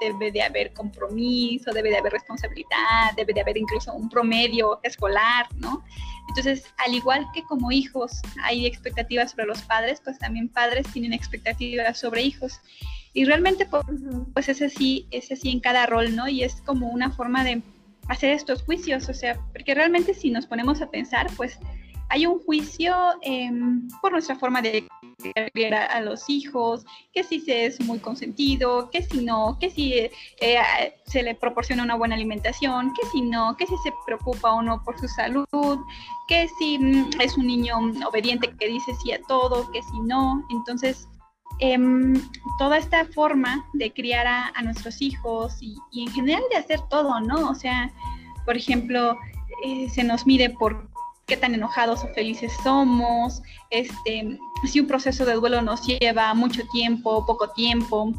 debe 0.00 0.32
de 0.32 0.42
haber 0.42 0.72
compromiso, 0.72 1.72
debe 1.72 1.90
de 1.90 1.98
haber 1.98 2.12
responsabilidad, 2.12 3.12
debe 3.16 3.32
de 3.32 3.40
haber 3.40 3.56
incluso 3.56 3.92
un 3.92 4.08
promedio 4.08 4.80
escolar, 4.82 5.46
¿no? 5.56 5.84
Entonces, 6.28 6.64
al 6.86 6.94
igual 6.94 7.26
que 7.34 7.42
como 7.44 7.72
hijos 7.72 8.20
hay 8.42 8.66
expectativas 8.66 9.32
sobre 9.32 9.46
los 9.46 9.62
padres, 9.62 10.00
pues 10.02 10.18
también 10.18 10.48
padres 10.48 10.86
tienen 10.92 11.12
expectativas 11.12 11.98
sobre 11.98 12.22
hijos. 12.22 12.60
Y 13.12 13.24
realmente, 13.24 13.66
pues, 13.66 13.84
pues 14.32 14.48
es 14.48 14.62
así, 14.62 15.06
es 15.10 15.32
así 15.32 15.50
en 15.50 15.60
cada 15.60 15.86
rol, 15.86 16.14
¿no? 16.14 16.28
Y 16.28 16.44
es 16.44 16.60
como 16.62 16.88
una 16.88 17.10
forma 17.10 17.42
de 17.42 17.62
hacer 18.08 18.32
estos 18.32 18.62
juicios, 18.62 19.08
o 19.08 19.14
sea, 19.14 19.40
porque 19.52 19.74
realmente 19.74 20.14
si 20.14 20.30
nos 20.30 20.46
ponemos 20.46 20.80
a 20.82 20.90
pensar, 20.90 21.26
pues 21.36 21.58
hay 22.08 22.26
un 22.26 22.40
juicio 22.40 22.94
eh, 23.22 23.50
por 24.02 24.12
nuestra 24.12 24.36
forma 24.36 24.60
de 24.62 24.86
criar 25.52 25.74
a, 25.74 26.00
los 26.00 26.28
hijos, 26.28 26.84
que 27.12 27.24
si 27.24 27.40
se 27.40 27.66
es 27.66 27.80
muy 27.80 27.98
consentido, 27.98 28.90
que 28.90 29.02
si 29.02 29.24
no, 29.24 29.58
que 29.60 29.70
si 29.70 29.94
eh, 29.94 30.10
se 31.06 31.22
le 31.22 31.34
proporciona 31.34 31.82
una 31.82 31.96
buena 31.96 32.14
alimentación, 32.14 32.92
que 32.94 33.06
si 33.12 33.22
no, 33.22 33.56
que 33.56 33.66
si 33.66 33.76
se 33.78 33.92
preocupa 34.06 34.52
o 34.52 34.62
no 34.62 34.82
por 34.84 34.98
su 34.98 35.08
salud, 35.08 35.78
que 36.28 36.48
si 36.58 36.78
mm, 36.78 37.10
es 37.20 37.36
un 37.36 37.46
niño 37.46 37.76
obediente 38.06 38.50
que 38.58 38.68
dice 38.68 38.92
sí 39.02 39.12
a 39.12 39.20
todo, 39.22 39.70
que 39.70 39.82
si 39.82 40.00
no. 40.00 40.42
Entonces, 40.50 41.08
eh, 41.60 41.78
toda 42.58 42.78
esta 42.78 43.04
forma 43.06 43.66
de 43.74 43.92
criar 43.92 44.26
a, 44.26 44.62
nuestros 44.62 45.02
hijos 45.02 45.56
y, 45.60 45.76
y, 45.90 46.06
en 46.06 46.12
general 46.12 46.42
de 46.50 46.56
hacer 46.56 46.80
todo, 46.88 47.20
¿no? 47.20 47.50
O 47.50 47.54
sea, 47.54 47.90
por 48.46 48.56
ejemplo, 48.56 49.16
eh, 49.62 49.88
se 49.90 50.04
nos 50.04 50.26
mide 50.26 50.50
por 50.50 50.89
qué 51.30 51.36
tan 51.36 51.54
enojados 51.54 52.02
o 52.02 52.08
felices 52.08 52.52
somos, 52.64 53.40
este, 53.70 54.36
si 54.66 54.80
un 54.80 54.88
proceso 54.88 55.24
de 55.24 55.34
duelo 55.34 55.62
nos 55.62 55.86
lleva 55.86 56.34
mucho 56.34 56.66
tiempo, 56.72 57.24
poco 57.24 57.50
tiempo, 57.50 58.12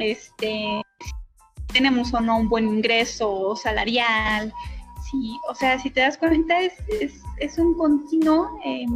este, 0.00 0.82
si 0.98 1.12
tenemos 1.72 2.12
o 2.12 2.20
no 2.20 2.36
un 2.36 2.48
buen 2.48 2.66
ingreso 2.66 3.54
salarial, 3.54 4.52
si, 5.08 5.38
o 5.48 5.54
sea, 5.54 5.78
si 5.78 5.88
te 5.90 6.00
das 6.00 6.18
cuenta 6.18 6.60
es, 6.60 6.72
es, 7.38 7.58
un 7.58 7.74
continuo 7.74 8.58
eh, 8.64 8.86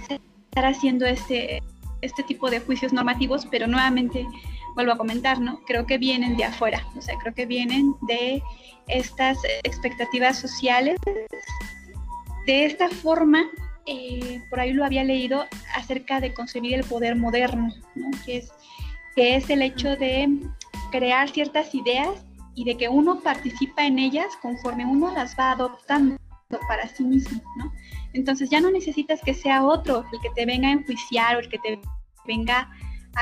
estar 0.00 0.66
haciendo 0.66 1.06
este 1.06 1.62
este 2.00 2.24
tipo 2.24 2.50
de 2.50 2.58
juicios 2.58 2.92
normativos, 2.92 3.46
pero 3.46 3.68
nuevamente 3.68 4.26
vuelvo 4.74 4.92
a 4.92 4.98
comentar, 4.98 5.40
¿no? 5.40 5.60
Creo 5.66 5.86
que 5.86 5.98
vienen 5.98 6.36
de 6.36 6.44
afuera, 6.44 6.86
o 6.96 7.02
sea, 7.02 7.16
creo 7.18 7.34
que 7.34 7.46
vienen 7.46 7.94
de 8.02 8.42
estas 8.88 9.38
expectativas 9.62 10.38
sociales. 10.38 10.96
De 12.46 12.64
esta 12.64 12.88
forma, 12.88 13.44
eh, 13.86 14.40
por 14.50 14.60
ahí 14.60 14.72
lo 14.72 14.84
había 14.84 15.04
leído 15.04 15.46
acerca 15.74 16.20
de 16.20 16.34
concebir 16.34 16.74
el 16.74 16.84
poder 16.84 17.16
moderno, 17.16 17.72
¿no? 17.94 18.10
que, 18.24 18.38
es, 18.38 18.52
que 19.14 19.36
es 19.36 19.50
el 19.50 19.62
hecho 19.62 19.96
de 19.96 20.40
crear 20.90 21.28
ciertas 21.30 21.74
ideas 21.74 22.24
y 22.54 22.64
de 22.64 22.76
que 22.76 22.88
uno 22.88 23.20
participa 23.20 23.86
en 23.86 23.98
ellas 23.98 24.26
conforme 24.40 24.84
uno 24.84 25.12
las 25.12 25.38
va 25.38 25.52
adoptando 25.52 26.16
para 26.68 26.86
sí 26.88 27.02
mismo, 27.02 27.40
¿no? 27.56 27.72
Entonces 28.12 28.50
ya 28.50 28.60
no 28.60 28.70
necesitas 28.70 29.20
que 29.22 29.32
sea 29.32 29.64
otro 29.64 30.04
el 30.12 30.20
que 30.20 30.28
te 30.36 30.44
venga 30.44 30.68
a 30.68 30.72
enjuiciar 30.72 31.36
o 31.36 31.40
el 31.40 31.48
que 31.48 31.58
te 31.58 31.80
venga 32.26 32.60
a 32.60 32.70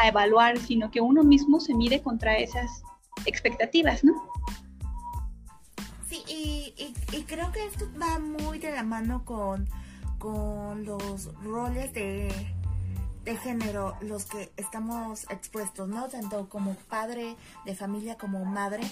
evaluar, 0.05 0.59
sino 0.59 0.91
que 0.91 1.01
uno 1.01 1.23
mismo 1.23 1.61
se 1.61 1.75
mide 1.75 2.03
contra 2.03 2.39
esas 2.39 2.83
expectativas, 3.27 4.05
¿no? 4.05 4.13
Sí, 6.09 6.23
y, 6.27 6.75
y, 6.77 7.17
y 7.17 7.23
creo 7.25 7.53
que 7.53 7.65
esto 7.67 7.87
va 8.01 8.19
muy 8.19 8.59
de 8.59 8.73
la 8.73 8.83
mano 8.83 9.25
con, 9.25 9.69
con 10.19 10.85
los 10.85 11.33
roles 11.43 11.93
de, 11.93 12.29
de 13.25 13.37
género, 13.37 13.97
los 14.01 14.25
que 14.25 14.51
estamos 14.57 15.25
expuestos, 15.31 15.89
¿no? 15.89 16.09
Tanto 16.09 16.49
como 16.49 16.75
padre 16.75 17.37
de 17.65 17.75
familia 17.75 18.17
como 18.17 18.45
madre, 18.45 18.83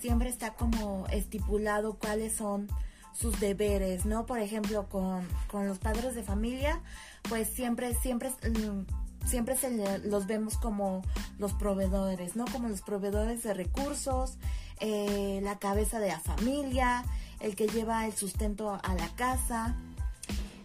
siempre 0.00 0.28
está 0.28 0.54
como 0.54 1.06
estipulado 1.08 1.94
cuáles 1.94 2.34
son 2.34 2.68
sus 3.12 3.40
deberes, 3.40 4.06
¿no? 4.06 4.26
Por 4.26 4.38
ejemplo, 4.38 4.88
con, 4.88 5.26
con 5.48 5.66
los 5.66 5.78
padres 5.78 6.14
de 6.14 6.22
familia, 6.22 6.80
pues 7.28 7.48
siempre, 7.48 7.94
siempre, 7.94 8.30
mm, 8.30 8.84
siempre 9.24 9.56
se 9.56 9.70
le, 9.70 9.98
los 9.98 10.26
vemos 10.26 10.56
como 10.56 11.02
los 11.38 11.52
proveedores, 11.54 12.36
¿no? 12.36 12.44
Como 12.46 12.68
los 12.68 12.82
proveedores 12.82 13.42
de 13.42 13.54
recursos, 13.54 14.38
eh, 14.80 15.40
la 15.42 15.58
cabeza 15.58 15.98
de 15.98 16.08
la 16.08 16.20
familia, 16.20 17.04
el 17.40 17.56
que 17.56 17.66
lleva 17.68 18.06
el 18.06 18.12
sustento 18.12 18.78
a 18.82 18.94
la 18.94 19.08
casa, 19.16 19.76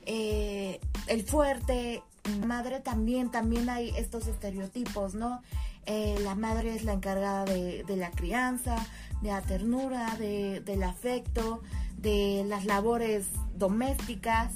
eh, 0.06 0.80
el 1.08 1.24
fuerte, 1.24 2.04
madre 2.46 2.80
también, 2.80 3.32
también 3.32 3.70
hay 3.70 3.90
estos 3.98 4.28
estereotipos, 4.28 5.16
¿no? 5.16 5.42
Eh, 5.86 6.18
la 6.24 6.36
madre 6.36 6.76
es 6.76 6.84
la 6.84 6.94
encargada 6.94 7.46
de, 7.46 7.84
la 7.96 8.10
crianza, 8.12 8.76
de 9.22 9.30
la 9.30 9.42
ternura, 9.42 10.16
de, 10.18 10.62
del 10.62 10.84
afecto, 10.84 11.62
de 11.98 12.44
las 12.48 12.66
labores 12.66 13.28
domésticas. 13.56 14.54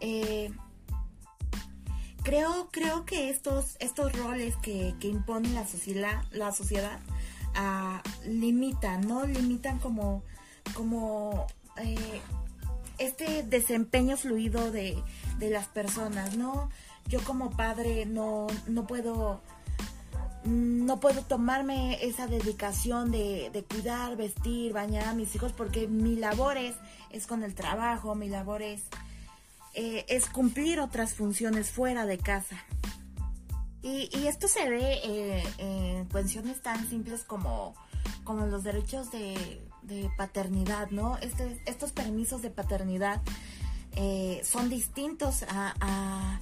Eh, 0.00 0.52
creo, 2.28 2.68
creo 2.70 3.06
que 3.06 3.30
estos, 3.30 3.76
estos 3.80 4.12
roles 4.12 4.54
que, 4.56 4.94
que 5.00 5.08
impone 5.08 5.48
la 5.48 5.66
sociedad, 5.66 6.22
la 6.30 6.52
sociedad 6.52 7.00
uh, 7.56 8.28
limitan, 8.28 9.08
¿no? 9.08 9.24
Limitan 9.24 9.78
como, 9.78 10.22
como 10.74 11.46
eh, 11.78 12.20
este 12.98 13.44
desempeño 13.44 14.18
fluido 14.18 14.70
de, 14.70 15.02
de 15.38 15.48
las 15.48 15.68
personas, 15.68 16.36
¿no? 16.36 16.68
Yo 17.06 17.24
como 17.24 17.48
padre 17.48 18.04
no, 18.04 18.46
no 18.66 18.86
puedo 18.86 19.40
no 20.44 21.00
puedo 21.00 21.22
tomarme 21.22 22.02
esa 22.04 22.26
dedicación 22.26 23.10
de, 23.10 23.50
de, 23.52 23.64
cuidar, 23.64 24.16
vestir, 24.16 24.72
bañar 24.72 25.08
a 25.08 25.14
mis 25.14 25.34
hijos 25.34 25.52
porque 25.52 25.88
mi 25.88 26.14
labor 26.14 26.56
es, 26.56 26.76
es 27.10 27.26
con 27.26 27.42
el 27.42 27.54
trabajo, 27.54 28.14
mi 28.14 28.28
labor 28.28 28.62
es, 28.62 28.84
eh, 29.74 30.04
es 30.08 30.26
cumplir 30.26 30.80
otras 30.80 31.14
funciones 31.14 31.70
fuera 31.70 32.06
de 32.06 32.18
casa. 32.18 32.56
Y, 33.82 34.10
y 34.12 34.26
esto 34.26 34.48
se 34.48 34.68
ve 34.68 35.00
eh, 35.04 35.44
en 35.58 36.04
cuestiones 36.06 36.60
tan 36.62 36.88
simples 36.88 37.22
como, 37.24 37.74
como 38.24 38.46
los 38.46 38.64
derechos 38.64 39.10
de, 39.10 39.60
paternidad, 40.18 40.90
¿no? 40.90 41.16
Este, 41.18 41.62
estos 41.64 41.92
permisos 41.92 42.42
de 42.42 42.50
paternidad 42.50 43.22
eh, 43.96 44.42
son 44.44 44.68
distintos 44.68 45.44
a, 45.48 46.40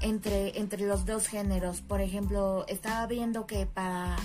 entre, 0.00 0.58
entre 0.58 0.86
los 0.86 1.04
dos 1.04 1.26
géneros. 1.26 1.82
Por 1.82 2.00
ejemplo, 2.00 2.64
estaba 2.68 3.06
viendo 3.06 3.46
que 3.46 3.66
para 3.66 4.16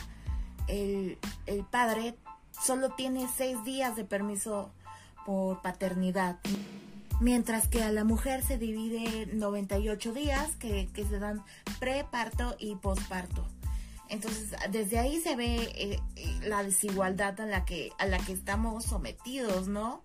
el, 0.67 1.17
el 1.47 1.65
padre 1.65 2.15
solo 2.63 2.91
tiene 2.91 3.27
seis 3.35 3.61
días 3.65 3.97
de 3.97 4.05
permiso 4.05 4.71
por 5.25 5.61
paternidad. 5.61 6.39
Mientras 7.21 7.69
que 7.69 7.81
a 7.83 7.91
la 7.91 8.03
mujer 8.03 8.43
se 8.43 8.57
divide 8.57 9.27
98 9.31 10.11
días 10.11 10.57
que, 10.57 10.89
que 10.93 11.05
se 11.05 11.19
dan 11.19 11.41
preparto 11.79 12.57
y 12.59 12.75
posparto. 12.75 13.47
Entonces, 14.11 14.53
desde 14.71 14.99
ahí 14.99 15.21
se 15.21 15.37
ve 15.37 15.71
eh, 15.73 15.99
eh, 16.17 16.39
la 16.43 16.63
desigualdad 16.63 17.39
a 17.39 17.45
la 17.45 17.63
que 17.63 17.91
a 17.97 18.05
la 18.05 18.17
que 18.17 18.33
estamos 18.33 18.83
sometidos, 18.83 19.69
¿no? 19.69 20.03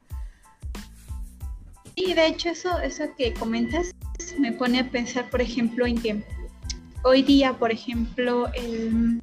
Y 1.97 2.15
de 2.15 2.29
hecho 2.29 2.51
eso 2.51 2.79
eso 2.79 3.05
que 3.19 3.35
comentas 3.35 3.91
me 4.39 4.53
pone 4.53 4.79
a 4.79 4.91
pensar, 4.91 5.29
por 5.29 5.41
ejemplo, 5.41 5.87
en 5.87 6.01
que 6.01 6.23
hoy 7.03 7.23
día, 7.23 7.55
por 7.55 7.73
ejemplo, 7.73 8.47
el, 8.55 9.21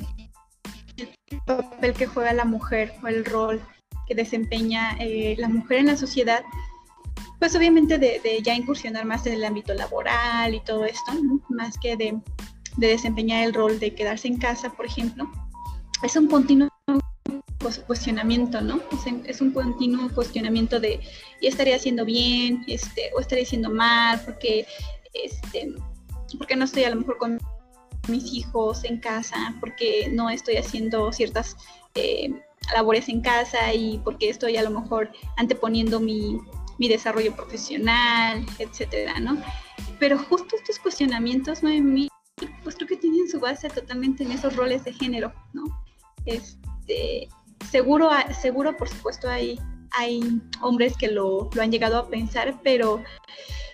papel 1.45 1.93
que 1.93 2.05
juega 2.05 2.33
la 2.33 2.45
mujer 2.45 2.93
o 3.03 3.07
el 3.07 3.23
rol 3.23 3.61
que 4.05 4.15
desempeña 4.15 4.97
eh, 4.99 5.35
la 5.37 5.47
mujer 5.47 5.79
en 5.79 5.87
la 5.87 5.97
sociedad, 5.97 6.43
pues 7.43 7.57
obviamente 7.57 7.97
de, 7.97 8.41
ya 8.41 8.55
incursionar 8.55 9.03
más 9.03 9.25
en 9.25 9.33
el 9.33 9.43
ámbito 9.43 9.73
laboral 9.73 10.55
y 10.55 10.61
todo 10.61 10.85
esto, 10.85 11.11
más 11.49 11.77
que 11.77 11.97
de 11.97 12.17
de 12.77 12.87
desempeñar 12.87 13.43
el 13.43 13.53
rol 13.53 13.79
de 13.79 13.93
quedarse 13.93 14.29
en 14.29 14.37
casa, 14.37 14.71
por 14.71 14.85
ejemplo, 14.85 15.29
es 16.03 16.15
un 16.15 16.27
continuo 16.27 16.69
cuestionamiento, 17.85 18.61
¿no? 18.61 18.79
Es 19.25 19.41
un 19.41 19.51
continuo 19.51 20.09
cuestionamiento 20.15 20.79
de, 20.79 21.01
¿y 21.41 21.47
estaría 21.47 21.75
haciendo 21.75 22.05
bien? 22.05 22.63
Este, 22.67 23.11
¿O 23.13 23.19
estaría 23.19 23.43
haciendo 23.43 23.69
mal? 23.69 24.21
Porque, 24.23 24.65
este, 25.13 25.73
porque 26.37 26.55
no 26.55 26.63
estoy 26.63 26.85
a 26.85 26.91
lo 26.91 26.95
mejor 26.95 27.17
con 27.17 27.39
mis 28.07 28.33
hijos 28.33 28.85
en 28.85 28.99
casa, 28.99 29.53
porque 29.59 30.09
no 30.11 30.29
estoy 30.29 30.55
haciendo 30.55 31.11
ciertas 31.11 31.57
eh, 31.95 32.33
labores 32.73 33.09
en 33.09 33.21
casa 33.21 33.73
y 33.73 33.99
porque 33.99 34.29
estoy 34.29 34.55
a 34.55 34.63
lo 34.63 34.71
mejor 34.71 35.11
anteponiendo 35.37 35.99
mi, 35.99 36.39
mi 36.77 36.87
desarrollo 36.87 37.35
profesional, 37.35 38.45
etcétera, 38.59 39.19
¿no? 39.19 39.41
Pero 39.99 40.17
justo 40.17 40.55
estos 40.55 40.79
cuestionamientos, 40.79 41.63
¿no? 41.63 41.69
mí 41.69 42.09
pues 42.63 42.75
creo 42.75 42.87
que 42.87 42.97
tienen 42.97 43.29
su 43.29 43.39
base 43.39 43.69
totalmente 43.69 44.23
en 44.23 44.31
esos 44.31 44.55
roles 44.55 44.83
de 44.83 44.93
género, 44.93 45.33
¿no? 45.53 45.63
Este, 46.25 47.29
seguro, 47.69 48.09
seguro, 48.41 48.75
por 48.77 48.89
supuesto, 48.89 49.29
hay, 49.29 49.59
hay 49.91 50.21
hombres 50.61 50.95
que 50.97 51.09
lo, 51.09 51.49
han 51.59 51.71
llegado 51.71 51.97
a 51.97 52.09
pensar, 52.09 52.59
pero 52.63 53.03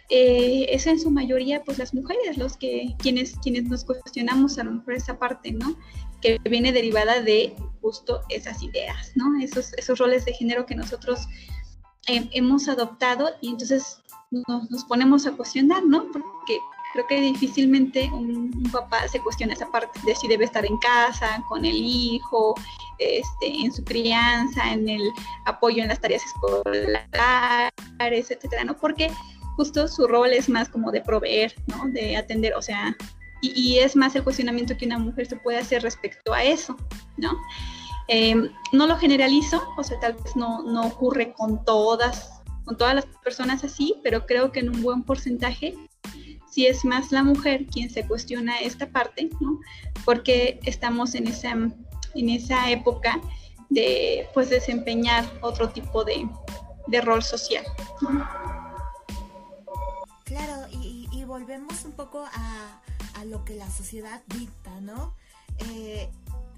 eh, 0.10 0.68
es 0.70 0.88
en 0.88 1.00
su 1.00 1.12
mayoría, 1.12 1.64
pues 1.64 1.78
las 1.78 1.94
mujeres, 1.94 2.38
los 2.38 2.58
que, 2.58 2.96
quienes, 3.00 3.38
quienes 3.40 3.66
nos 3.66 3.86
cuestionamos 3.86 4.58
a 4.58 4.64
lo 4.64 4.72
mejor 4.72 4.94
esa 4.94 5.18
parte, 5.18 5.52
¿no? 5.52 5.78
Que 6.22 6.38
viene 6.50 6.72
derivada 6.72 7.22
de 7.22 7.56
justo 7.82 8.22
esas 8.30 8.62
ideas, 8.62 9.14
¿no? 9.16 9.40
Esos, 9.42 9.74
esos 9.74 10.00
roles 10.00 10.26
de 10.26 10.34
género 10.34 10.66
que 10.66 10.76
nosotros 10.76 11.28
hemos 12.08 12.68
adoptado 12.68 13.30
y 13.42 13.50
entonces 13.50 14.02
nos, 14.32 14.84
ponemos 14.86 15.26
a 15.26 15.32
cuestionar, 15.32 15.84
¿no? 15.86 16.06
Porque 16.12 16.58
creo 16.94 17.08
que 17.08 17.22
difícilmente 17.22 18.10
un, 18.14 18.52
papá 18.72 19.08
se 19.08 19.20
cuestiona 19.20 19.54
esa 19.54 19.70
parte 19.72 20.00
de 20.06 20.16
si 20.16 20.28
debe 20.28 20.46
estar 20.46 20.66
en 20.66 20.78
casa, 20.78 21.44
con 21.48 21.66
el 21.66 21.76
hijo, 21.76 22.56
este, 22.98 23.48
en 23.48 23.72
su 23.72 23.84
crianza, 23.84 24.72
en 24.72 24.88
el 24.90 25.02
apoyo 25.46 25.82
en 25.82 25.90
las 25.90 26.00
tareas 26.00 26.24
escolares, 26.26 27.72
etcétera, 28.32 28.64
¿no? 28.64 28.78
Porque 28.78 29.12
justo 29.56 29.88
su 29.88 30.08
rol 30.08 30.32
es 30.34 30.50
más 30.50 30.70
como 30.70 30.92
de 30.92 31.02
proveer, 31.02 31.54
¿no? 31.68 31.88
De 31.90 32.16
atender, 32.18 32.54
o 32.56 32.62
sea, 32.62 32.96
y, 33.42 33.78
es 33.80 33.96
más 33.96 34.16
el 34.16 34.24
cuestionamiento 34.24 34.78
que 34.78 34.86
una 34.86 35.00
mujer 35.00 35.28
se 35.28 35.38
puede 35.38 35.58
hacer 35.58 35.82
respecto 35.82 36.34
a 36.34 36.44
eso, 36.44 36.76
¿no? 37.18 37.32
Em, 38.10 38.50
no 38.74 38.88
lo 38.88 38.98
generalizo, 38.98 39.62
o 39.78 39.84
sea, 39.84 40.00
tal 40.00 40.14
vez 40.14 40.36
no, 40.36 40.64
no 40.64 40.88
ocurre 40.88 41.32
con 41.34 41.64
todas, 41.64 42.42
con 42.66 42.76
todas 42.76 42.96
las 42.96 43.06
personas 43.24 43.64
así, 43.64 43.96
pero 44.04 44.26
creo 44.26 44.52
que 44.52 44.60
en 44.60 44.70
un 44.70 44.82
buen 44.82 45.04
porcentaje 45.04 45.76
si 46.50 46.66
es 46.66 46.84
más 46.84 47.12
la 47.12 47.24
mujer 47.24 47.68
quien 47.68 47.90
se 47.90 48.08
cuestiona 48.08 48.60
esta 48.60 48.90
parte, 48.90 49.30
¿no? 49.40 49.60
Porque 50.06 50.60
estamos 50.66 51.16
en 51.16 51.28
esa, 51.28 51.52
en 51.52 52.30
esa 52.30 52.70
época 52.72 53.20
de 53.70 54.28
pues 54.34 54.50
desempeñar 54.50 55.26
otro 55.42 55.70
tipo 55.70 56.04
de, 56.04 56.28
rol 57.02 57.24
social. 57.24 57.64
Claro, 60.26 60.68
y, 60.72 60.98
volvemos 61.26 61.86
un 61.86 61.92
poco 61.92 62.26
a, 62.26 63.26
lo 63.26 63.46
que 63.46 63.54
la 63.54 63.70
sociedad 63.70 64.24
dicta, 64.28 64.72
¿no? 64.82 65.14
Eh, 65.60 66.10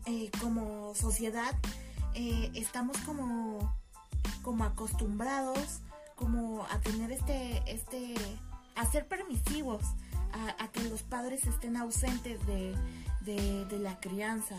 eh, 0.05 0.29
como 0.39 0.93
sociedad 0.95 1.55
eh, 2.13 2.51
estamos 2.55 2.97
como, 2.99 3.75
como 4.41 4.63
acostumbrados 4.63 5.81
como 6.15 6.65
a 6.65 6.79
tener 6.79 7.11
este, 7.11 7.63
este 7.65 8.13
a 8.75 8.85
ser 8.85 9.07
permisivos, 9.07 9.83
a, 10.59 10.67
que 10.69 10.83
los 10.83 11.03
padres 11.03 11.45
estén 11.45 11.75
ausentes 11.77 12.39
de, 12.45 12.75
la 13.79 13.99
crianza. 13.99 14.55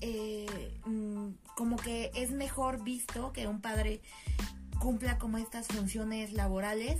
Eh, 0.00 0.78
mm, 0.86 1.28
como 1.56 1.76
que 1.76 2.10
es 2.14 2.30
mejor 2.30 2.82
visto 2.82 3.32
que 3.32 3.46
un 3.46 3.60
padre 3.60 4.00
cumpla 4.78 5.18
como 5.18 5.36
estas 5.36 5.66
funciones 5.66 6.32
laborales 6.32 6.96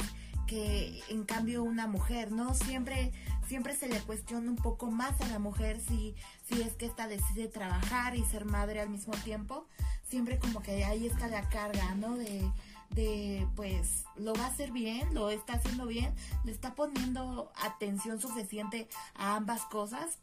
que 0.46 1.00
en 1.08 1.24
cambio 1.24 1.62
una 1.62 1.86
mujer, 1.86 2.30
¿no? 2.32 2.54
Siempre, 2.54 3.12
siempre 3.50 3.74
se 3.74 3.88
le 3.88 3.98
cuestiona 4.02 4.48
un 4.48 4.54
poco 4.56 4.92
más 4.92 5.20
a 5.20 5.26
la 5.26 5.40
mujer 5.40 5.80
si, 5.80 6.14
si 6.48 6.62
es 6.62 6.74
que 6.74 6.86
ésta 6.86 7.08
decide 7.08 7.48
trabajar 7.48 8.14
y 8.14 8.24
ser 8.24 8.44
madre 8.44 8.80
al 8.80 8.90
mismo 8.90 9.12
tiempo. 9.24 9.66
Siempre 10.08 10.38
como 10.38 10.62
que 10.62 10.84
ahí 10.84 11.08
está 11.08 11.26
la 11.26 11.48
carga, 11.48 11.96
¿no? 11.96 12.16
De, 12.16 12.48
de 12.90 13.48
pues 13.56 14.04
lo 14.14 14.34
va 14.34 14.44
a 14.44 14.46
hacer 14.50 14.70
bien, 14.70 15.12
lo 15.14 15.30
está 15.30 15.54
haciendo 15.54 15.86
bien, 15.86 16.14
le 16.44 16.52
está 16.52 16.76
poniendo 16.76 17.50
atención 17.60 18.20
suficiente 18.20 18.88
a 19.16 19.34
ambas 19.34 19.62
cosas. 19.62 20.18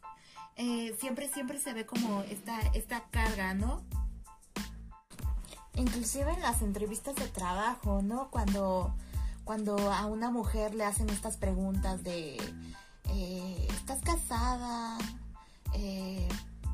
Eh, 0.56 0.96
siempre, 0.98 1.28
siempre 1.28 1.58
se 1.58 1.74
ve 1.74 1.84
como 1.84 2.22
esta, 2.22 2.58
esta 2.72 3.10
carga, 3.10 3.52
¿no? 3.52 3.82
Inclusive 5.74 6.32
en 6.32 6.40
las 6.40 6.62
entrevistas 6.62 7.14
de 7.16 7.28
trabajo, 7.28 8.00
¿no? 8.00 8.30
Cuando, 8.30 8.94
cuando 9.44 9.92
a 9.92 10.06
una 10.06 10.30
mujer 10.30 10.74
le 10.74 10.84
hacen 10.84 11.10
estas 11.10 11.36
preguntas 11.36 12.02
de, 12.02 12.38
eh, 13.08 13.68
¿estás 13.70 14.00
casada? 14.02 14.98
Eh, 15.74 16.28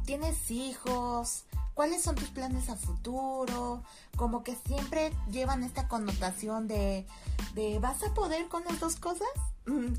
¿Tienes 0.05 0.51
hijos? 0.51 1.44
cuáles 1.75 2.03
son 2.03 2.14
tus 2.14 2.29
planes 2.31 2.70
a 2.70 2.77
futuro, 2.77 3.83
como 4.16 4.42
que 4.42 4.57
siempre 4.66 5.12
llevan 5.31 5.64
esta 5.64 5.88
connotación 5.88 6.68
de, 6.68 7.07
de 7.55 7.79
¿vas 7.81 8.03
a 8.03 8.14
poder 8.14 8.49
con 8.49 8.64
las 8.64 8.81
dos 8.81 8.97
cosas? 8.97 9.29
Mm. 9.66 9.94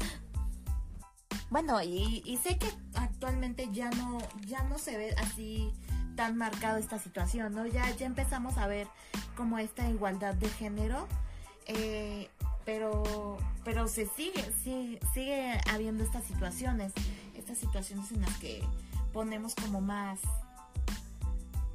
Bueno, 1.49 1.81
y, 1.81 2.39
sé 2.41 2.57
que 2.57 2.67
actualmente 2.95 3.69
ya 3.71 3.89
no, 3.91 4.17
ya 4.47 4.63
no 4.63 4.77
se 4.77 4.97
ve 4.97 5.15
así 5.19 5.71
tan 6.15 6.37
marcado 6.37 6.77
esta 6.77 6.97
situación, 6.97 7.53
¿no? 7.53 7.65
Ya, 7.67 7.89
ya 7.91 8.05
empezamos 8.07 8.57
a 8.57 8.67
ver 8.67 8.87
como 9.37 9.59
esta 9.59 9.87
igualdad 9.89 10.33
de 10.33 10.49
género, 10.49 11.07
eh, 11.67 12.29
pero, 12.65 13.37
pero 13.63 13.87
se 13.87 14.07
sigue, 14.07 14.43
sigue, 14.63 14.99
sigue 15.13 15.59
habiendo 15.71 16.03
estas 16.03 16.25
situaciones, 16.25 16.91
estas 17.35 17.57
situaciones 17.57 18.11
en 18.11 18.21
las 18.21 18.35
que 18.39 18.63
ponemos 19.13 19.55
como 19.55 19.81
más, 19.81 20.19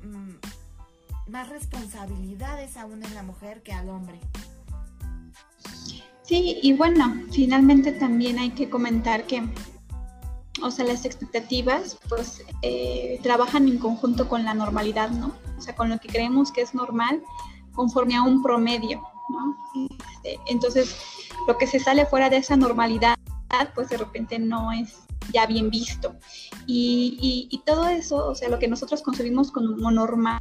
Mm, 0.02 1.30
más 1.30 1.48
responsabilidades 1.48 2.76
aún 2.76 3.04
en 3.04 3.14
la 3.14 3.22
mujer 3.22 3.62
que 3.62 3.72
al 3.72 3.88
hombre. 3.88 4.18
Sí, 6.22 6.58
y 6.62 6.72
bueno, 6.72 7.24
finalmente 7.32 7.92
también 7.92 8.38
hay 8.38 8.50
que 8.50 8.70
comentar 8.70 9.26
que, 9.26 9.42
o 10.62 10.70
sea, 10.70 10.84
las 10.84 11.04
expectativas, 11.04 11.98
pues, 12.08 12.44
eh, 12.62 13.18
trabajan 13.22 13.68
en 13.68 13.78
conjunto 13.78 14.28
con 14.28 14.44
la 14.44 14.54
normalidad, 14.54 15.10
¿no? 15.10 15.32
O 15.58 15.60
sea, 15.60 15.74
con 15.74 15.90
lo 15.90 15.98
que 15.98 16.08
creemos 16.08 16.52
que 16.52 16.62
es 16.62 16.74
normal, 16.74 17.22
conforme 17.74 18.16
a 18.16 18.22
un 18.22 18.42
promedio, 18.42 19.02
¿no? 19.28 19.56
Este, 20.22 20.38
entonces, 20.46 20.96
lo 21.46 21.56
que 21.58 21.66
se 21.66 21.78
sale 21.80 22.06
fuera 22.06 22.30
de 22.30 22.38
esa 22.38 22.56
normalidad, 22.56 23.16
pues 23.74 23.88
de 23.88 23.96
repente 23.96 24.38
no 24.38 24.72
es 24.72 24.96
ya 25.32 25.46
bien 25.46 25.70
visto. 25.70 26.14
Y, 26.66 27.48
y, 27.50 27.58
todo 27.64 27.88
eso, 27.88 28.28
o 28.28 28.34
sea, 28.34 28.48
lo 28.48 28.58
que 28.58 28.68
nosotros 28.68 29.02
concebimos 29.02 29.50
como 29.50 29.90
normal, 29.90 30.40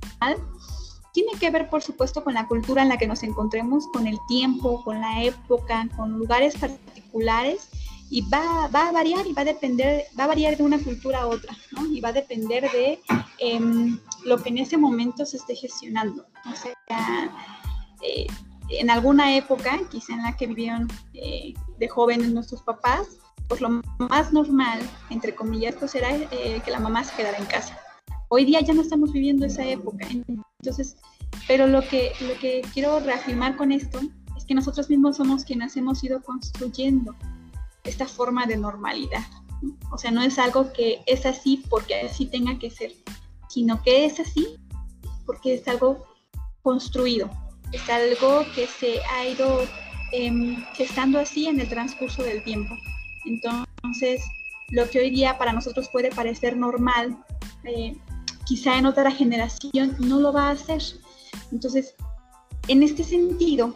tiene 1.13 1.31
que 1.39 1.49
ver, 1.49 1.69
por 1.69 1.81
supuesto, 1.81 2.23
con 2.23 2.33
la 2.33 2.47
cultura 2.47 2.83
en 2.83 2.89
la 2.89 2.97
que 2.97 3.07
nos 3.07 3.23
encontremos, 3.23 3.87
con 3.87 4.07
el 4.07 4.17
tiempo, 4.27 4.83
con 4.83 5.01
la 5.01 5.23
época, 5.23 5.87
con 5.95 6.17
lugares 6.17 6.55
particulares 6.57 7.69
y 8.11 8.21
va, 8.21 8.67
va, 8.67 8.89
a 8.89 8.91
variar 8.91 9.25
y 9.27 9.33
va 9.33 9.41
a 9.41 9.45
depender, 9.45 10.05
va 10.19 10.23
a 10.23 10.27
variar 10.27 10.57
de 10.57 10.63
una 10.63 10.79
cultura 10.79 11.21
a 11.21 11.27
otra, 11.27 11.55
¿no? 11.71 11.85
Y 11.87 11.99
va 11.99 12.09
a 12.09 12.13
depender 12.13 12.69
de 12.71 12.99
em, 13.39 13.99
lo 14.23 14.37
que 14.41 14.49
en 14.49 14.59
ese 14.59 14.77
momento 14.77 15.25
se 15.25 15.37
esté 15.37 15.55
gestionando. 15.55 16.25
O 16.51 16.55
sea, 16.55 16.73
eh, 18.01 18.27
en 18.69 18.89
alguna 18.89 19.36
época, 19.36 19.79
quizá 19.89 20.13
en 20.13 20.23
la 20.23 20.38
que 20.38 20.47
vivieron 20.47 20.88
eh, 21.13 21.53
de 21.77 21.88
jóvenes 21.88 22.32
nuestros 22.32 22.62
papás, 22.62 23.08
pues 23.47 23.62
lo 23.62 23.82
más 23.97 24.32
normal, 24.32 24.79
entre 25.10 25.34
comillas, 25.34 25.75
pues 25.75 25.95
era 25.95 26.15
eh, 26.15 26.62
que 26.63 26.71
la 26.71 26.79
mamá 26.79 27.03
se 27.03 27.15
quedara 27.15 27.38
en 27.38 27.45
casa. 27.45 27.77
Hoy 28.27 28.45
día 28.45 28.62
ya 28.62 28.73
no 28.73 28.82
estamos 28.82 29.12
viviendo 29.12 29.45
esa 29.45 29.65
época. 29.65 30.08
Entonces, 30.08 30.97
pero 31.47 31.65
lo 31.65 31.82
que, 31.82 32.12
lo 32.21 32.39
que 32.39 32.62
quiero 32.73 32.99
reafirmar 32.99 33.58
con 33.58 33.71
esto 33.71 33.99
es 34.38 34.45
que 34.45 34.53
nosotros 34.53 34.88
mismos 34.89 35.17
somos 35.17 35.43
quienes 35.43 35.75
hemos 35.77 36.03
ido 36.03 36.21
construyendo 36.21 37.15
esta 37.84 38.08
forma 38.08 38.45
de 38.45 38.58
normalidad. 38.58 39.25
O 39.91 39.97
sea, 39.97 40.12
no 40.12 40.21
es 40.21 40.38
algo 40.38 40.71
que 40.71 41.01
es 41.08 41.25
así 41.25 41.63
porque 41.69 42.01
así 42.01 42.27
tenga 42.27 42.60
que 42.60 42.69
ser, 42.69 42.93
sino 43.49 43.82
que 43.82 44.05
es 44.05 44.19
así 44.19 44.60
porque 45.25 45.55
es 45.55 45.67
algo 45.67 46.05
construido, 46.62 47.29
es 47.71 47.89
algo 47.89 48.45
que 48.55 48.67
se 48.67 48.99
ha 49.03 49.27
ido 49.27 49.65
eh, 50.12 50.58
gestando 50.73 51.19
así 51.19 51.47
en 51.47 51.60
el 51.60 51.69
transcurso 51.69 52.23
del 52.23 52.43
tiempo. 52.43 52.75
Entonces, 53.25 54.23
lo 54.69 54.89
que 54.89 54.99
hoy 54.99 55.10
día 55.12 55.38
para 55.38 55.53
nosotros 55.53 55.89
puede 55.91 56.10
parecer 56.10 56.58
normal, 56.58 57.17
eh, 57.63 57.95
quizá 58.45 58.77
en 58.77 58.86
otra 58.86 59.12
generación 59.12 59.95
no 59.99 60.19
lo 60.19 60.34
va 60.34 60.47
a 60.47 60.51
hacer. 60.51 60.82
Entonces, 61.51 61.95
en 62.67 62.84
este 62.84 63.03
sentido, 63.03 63.75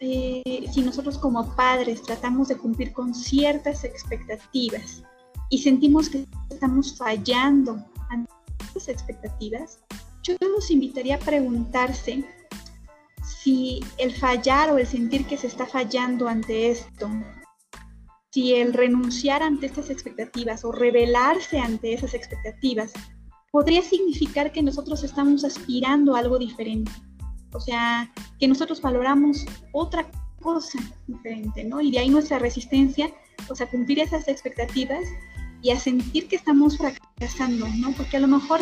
eh, 0.00 0.66
si 0.72 0.80
nosotros 0.82 1.18
como 1.18 1.54
padres 1.54 2.02
tratamos 2.02 2.48
de 2.48 2.56
cumplir 2.56 2.92
con 2.92 3.14
ciertas 3.14 3.84
expectativas 3.84 5.02
y 5.48 5.58
sentimos 5.58 6.08
que 6.08 6.26
estamos 6.50 6.96
fallando 6.96 7.84
ante 8.10 8.32
esas 8.74 8.88
expectativas, 8.88 9.78
yo 10.24 10.34
los 10.40 10.70
invitaría 10.70 11.16
a 11.16 11.18
preguntarse 11.18 12.24
si 13.22 13.80
el 13.98 14.12
fallar 14.12 14.70
o 14.70 14.78
el 14.78 14.86
sentir 14.86 15.26
que 15.26 15.36
se 15.36 15.46
está 15.46 15.66
fallando 15.66 16.28
ante 16.28 16.70
esto, 16.70 17.10
si 18.30 18.54
el 18.54 18.72
renunciar 18.72 19.42
ante 19.42 19.66
estas 19.66 19.90
expectativas 19.90 20.64
o 20.64 20.72
rebelarse 20.72 21.58
ante 21.58 21.92
esas 21.92 22.14
expectativas, 22.14 22.92
podría 23.50 23.82
significar 23.82 24.52
que 24.52 24.62
nosotros 24.62 25.04
estamos 25.04 25.44
aspirando 25.44 26.16
a 26.16 26.20
algo 26.20 26.38
diferente 26.38 26.90
o 27.52 27.60
sea, 27.60 28.10
que 28.38 28.48
nosotros 28.48 28.80
valoramos 28.80 29.44
otra 29.72 30.10
cosa 30.40 30.78
diferente, 31.06 31.64
¿no? 31.64 31.80
Y 31.80 31.90
de 31.90 31.98
ahí 32.00 32.08
nuestra 32.08 32.38
resistencia, 32.38 33.10
o 33.48 33.54
sea, 33.54 33.68
cumplir 33.68 34.00
esas 34.00 34.26
expectativas 34.28 35.04
y 35.60 35.70
a 35.70 35.78
sentir 35.78 36.28
que 36.28 36.36
estamos 36.36 36.78
fracasando, 36.78 37.68
¿no? 37.76 37.92
Porque 37.92 38.16
a 38.16 38.20
lo 38.20 38.28
mejor 38.28 38.60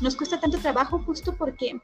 nos 0.00 0.16
cuesta 0.16 0.40
tanto 0.40 0.58
trabajo 0.58 0.98
justo 1.00 1.34
porque 1.36 1.80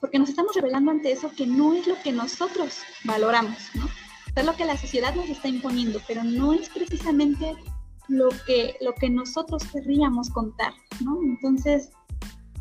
porque 0.00 0.18
nos 0.18 0.28
estamos 0.28 0.54
revelando 0.54 0.90
ante 0.90 1.12
eso 1.12 1.30
que 1.36 1.46
no 1.46 1.74
es 1.74 1.86
lo 1.86 2.00
que 2.02 2.12
nosotros 2.12 2.78
valoramos, 3.04 3.58
¿no? 3.74 3.88
Es 4.34 4.44
lo 4.44 4.54
que 4.54 4.64
la 4.64 4.76
sociedad 4.76 5.14
nos 5.14 5.28
está 5.28 5.48
imponiendo, 5.48 6.00
pero 6.06 6.22
no 6.22 6.52
es 6.52 6.68
precisamente 6.68 7.56
lo 8.06 8.28
que, 8.46 8.76
lo 8.80 8.94
que 8.94 9.10
nosotros 9.10 9.64
querríamos 9.72 10.30
contar, 10.30 10.72
¿no? 11.00 11.20
Entonces, 11.22 11.90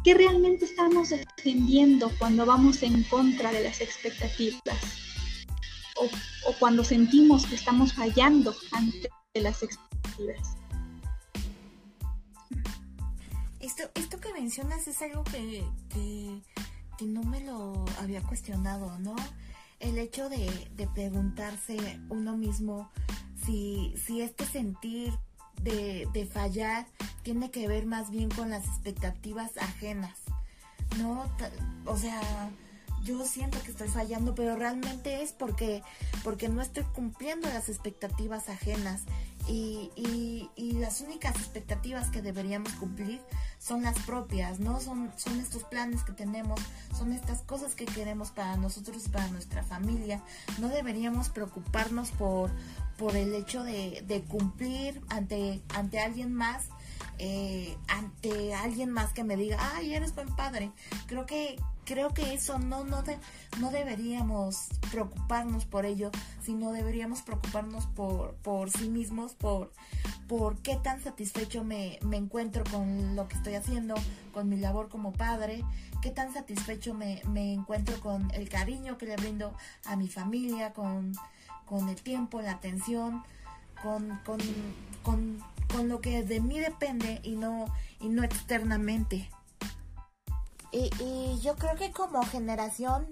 ¿Qué 0.08 0.14
realmente 0.14 0.64
estamos 0.64 1.10
defendiendo 1.10 2.10
cuando 2.18 2.46
vamos 2.46 2.82
en 2.82 3.04
contra 3.04 3.52
de 3.52 3.62
las 3.62 3.82
expectativas? 3.82 4.62
O, 5.98 6.54
cuando 6.60 6.86
sentimos 6.86 7.46
que 7.46 7.56
estamos 7.56 7.92
fallando 7.92 8.56
ante 8.72 9.10
las 9.34 9.64
expectativas. 9.64 10.56
Esto, 13.60 13.84
esto 13.96 14.18
que 14.22 14.32
mencionas 14.32 14.88
es 14.88 15.02
algo 15.02 15.26
que, 15.26 15.66
que, 15.90 16.42
no 17.06 17.24
me 17.24 17.42
lo 17.42 17.86
había 18.02 18.22
cuestionado, 18.24 18.98
¿no? 19.00 19.16
El 19.80 19.98
hecho 19.98 20.30
de, 20.30 20.70
de 20.76 20.88
preguntarse 20.88 22.00
uno 22.10 22.36
mismo 22.36 22.90
si, 23.46 23.94
si 24.04 24.22
este 24.22 24.46
sentir 24.46 25.14
de, 25.62 26.08
de 26.14 26.26
fallar 26.26 26.88
tiene 27.24 27.52
que 27.52 27.68
ver 27.68 27.86
más 27.86 28.10
bien 28.10 28.30
con 28.30 28.50
las 28.50 28.66
expectativas 28.66 29.58
ajenas, 29.58 30.18
¿no? 30.98 31.26
O 31.86 31.98
sea, 31.98 32.22
yo 33.04 33.24
siento 33.26 33.62
que 33.64 33.72
estoy 33.72 33.88
fallando, 33.88 34.36
pero 34.36 34.56
realmente 34.56 35.22
es 35.22 35.32
porque, 35.32 35.84
porque 36.24 36.50
no 36.50 36.62
estoy 36.62 36.84
cumpliendo 36.84 37.48
las 37.50 37.70
expectativas 37.70 38.50
ajenas. 38.50 39.04
Y, 39.48 39.92
y, 39.96 40.50
y, 40.56 40.74
las 40.74 41.00
únicas 41.02 41.36
expectativas 41.38 42.10
que 42.10 42.22
deberíamos 42.22 42.74
cumplir 42.74 43.22
son 43.60 43.82
las 43.82 43.98
propias, 44.00 44.60
¿no? 44.60 44.82
Son, 44.82 45.10
son 45.16 45.40
estos 45.40 45.64
planes 45.64 46.04
que 46.04 46.12
tenemos, 46.12 46.60
son 46.98 47.14
estas 47.14 47.44
cosas 47.44 47.74
que 47.74 47.86
queremos 47.86 48.32
para 48.32 48.58
nosotros 48.58 49.06
y 49.06 49.10
para 49.10 49.30
nuestra 49.30 49.64
familia. 49.64 50.22
No 50.60 50.68
deberíamos 50.68 51.30
preocuparnos 51.30 52.12
por, 52.12 52.52
por 52.98 53.16
el 53.16 53.34
hecho 53.34 53.64
de, 53.64 54.04
de 54.06 54.22
cumplir 54.24 55.02
ante, 55.10 55.62
ante 55.74 56.00
alguien 56.00 56.34
más 56.34 56.66
eh, 57.20 57.76
ante 57.88 58.54
alguien 58.54 58.92
más 58.92 59.12
que 59.12 59.24
me 59.24 59.36
diga, 59.36 59.58
ay, 59.76 59.94
eres 59.94 60.14
buen 60.14 60.36
padre. 60.36 60.72
Creo 61.08 61.26
que, 61.26 61.60
creo 61.88 62.14
que 62.14 62.34
eso 62.34 62.60
no, 62.60 62.84
no, 62.84 63.02
no 63.60 63.72
deberíamos 63.72 64.68
preocuparnos 64.92 65.66
por 65.66 65.86
ello, 65.86 66.12
sino 66.44 66.74
deberíamos 66.74 67.22
preocuparnos 67.22 67.88
por, 67.88 68.36
por 68.36 68.70
sí 68.70 68.90
mismos, 68.90 69.34
por, 69.36 69.72
por 70.28 70.58
qué 70.58 70.76
tan 70.76 71.02
satisfecho 71.02 71.64
me, 71.64 71.98
me 72.04 72.18
encuentro 72.18 72.66
con 72.70 73.16
lo 73.16 73.30
que 73.30 73.38
estoy 73.38 73.56
haciendo, 73.56 73.96
con 74.34 74.50
mi 74.50 74.58
labor 74.58 74.90
como 74.90 75.14
padre, 75.14 75.64
qué 76.02 76.12
tan 76.12 76.34
satisfecho 76.34 76.94
me, 76.94 77.22
me 77.30 77.54
encuentro 77.54 77.98
con 78.02 78.30
el 78.32 78.50
cariño 78.50 78.98
que 78.98 79.06
le 79.06 79.16
brindo 79.16 79.56
a 79.86 79.96
mi 79.96 80.10
familia, 80.10 80.74
con, 80.74 81.14
con 81.66 81.88
el 81.88 81.96
tiempo, 81.96 82.42
la 82.42 82.52
atención, 82.52 83.24
con, 83.82 84.20
con, 84.26 84.40
con 85.04 85.42
con 85.68 85.90
lo 85.90 86.02
que 86.02 86.24
de 86.24 86.40
mí 86.40 86.60
depende 86.60 87.20
y 87.24 87.36
no, 87.36 87.66
y 88.00 88.10
no 88.10 88.24
externamente. 88.24 89.30
Y, 90.78 90.92
y 91.02 91.40
yo 91.42 91.56
creo 91.56 91.76
que 91.76 91.92
como 91.92 92.22
generación 92.24 93.08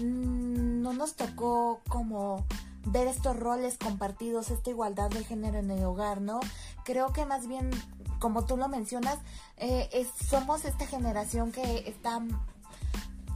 mm, 0.00 0.82
no 0.82 0.92
nos 0.92 1.14
tocó 1.14 1.80
como 1.88 2.44
ver 2.86 3.06
estos 3.06 3.38
roles 3.38 3.78
compartidos, 3.78 4.50
esta 4.50 4.70
igualdad 4.70 5.10
de 5.10 5.22
género 5.24 5.58
en 5.58 5.70
el 5.70 5.84
hogar, 5.84 6.20
¿no? 6.20 6.40
Creo 6.84 7.12
que 7.12 7.24
más 7.24 7.46
bien, 7.46 7.70
como 8.18 8.44
tú 8.44 8.56
lo 8.56 8.68
mencionas, 8.68 9.18
eh, 9.56 10.06
somos 10.28 10.64
esta 10.64 10.86
generación 10.86 11.52
que 11.52 11.88
está 11.88 12.20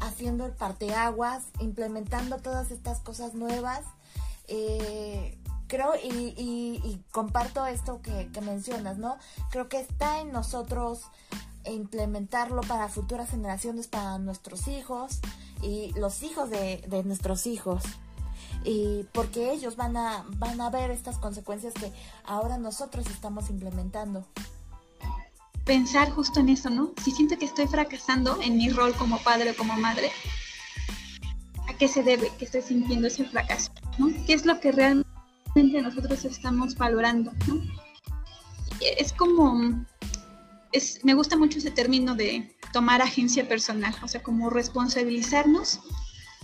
haciendo 0.00 0.46
el 0.46 0.52
parteaguas, 0.52 1.44
implementando 1.60 2.38
todas 2.38 2.70
estas 2.70 3.00
cosas 3.00 3.34
nuevas. 3.34 3.82
Eh, 4.48 5.38
creo 5.66 5.92
y, 6.02 6.34
y, 6.36 7.04
comparto 7.12 7.66
esto 7.66 8.00
que, 8.02 8.28
mencionas, 8.40 8.98
¿no? 8.98 9.18
Creo 9.50 9.68
que 9.68 9.78
está 9.78 10.20
en 10.20 10.32
nosotros 10.32 11.02
implementarlo 11.70 12.62
para 12.62 12.88
futuras 12.88 13.30
generaciones, 13.30 13.88
para 13.88 14.18
nuestros 14.18 14.68
hijos 14.68 15.20
y 15.62 15.92
los 15.98 16.22
hijos 16.22 16.50
de, 16.50 17.02
nuestros 17.04 17.46
hijos. 17.46 17.82
Y 18.64 19.04
porque 19.12 19.52
ellos 19.52 19.76
van 19.76 19.96
a, 19.96 20.24
van 20.38 20.60
a 20.60 20.70
ver 20.70 20.90
estas 20.90 21.18
consecuencias 21.18 21.74
que 21.74 21.92
ahora 22.24 22.58
nosotros 22.58 23.06
estamos 23.06 23.50
implementando. 23.50 24.26
Pensar 25.64 26.10
justo 26.10 26.40
en 26.40 26.48
eso, 26.48 26.70
¿no? 26.70 26.92
Si 27.04 27.10
siento 27.10 27.38
que 27.38 27.44
estoy 27.44 27.66
fracasando 27.66 28.40
en 28.40 28.56
mi 28.56 28.70
rol 28.70 28.94
como 28.94 29.18
padre 29.18 29.50
o 29.50 29.56
como 29.56 29.76
madre, 29.76 30.10
¿a 31.68 31.74
qué 31.74 31.88
se 31.88 32.02
debe 32.02 32.30
que 32.38 32.46
estoy 32.46 32.62
sintiendo 32.62 33.06
ese 33.06 33.24
fracaso? 33.24 33.70
¿no? 33.98 34.08
¿Qué 34.26 34.32
es 34.32 34.46
lo 34.46 34.58
que 34.60 34.72
realmente 34.72 35.08
nosotros 35.82 36.24
estamos 36.24 36.76
valorando. 36.76 37.32
Es 38.80 39.12
como, 39.12 39.84
es, 40.72 41.04
me 41.04 41.14
gusta 41.14 41.36
mucho 41.36 41.58
ese 41.58 41.70
término 41.70 42.14
de 42.14 42.56
tomar 42.72 43.02
agencia 43.02 43.48
personal, 43.48 43.94
o 44.02 44.08
sea, 44.08 44.22
como 44.22 44.50
responsabilizarnos 44.50 45.80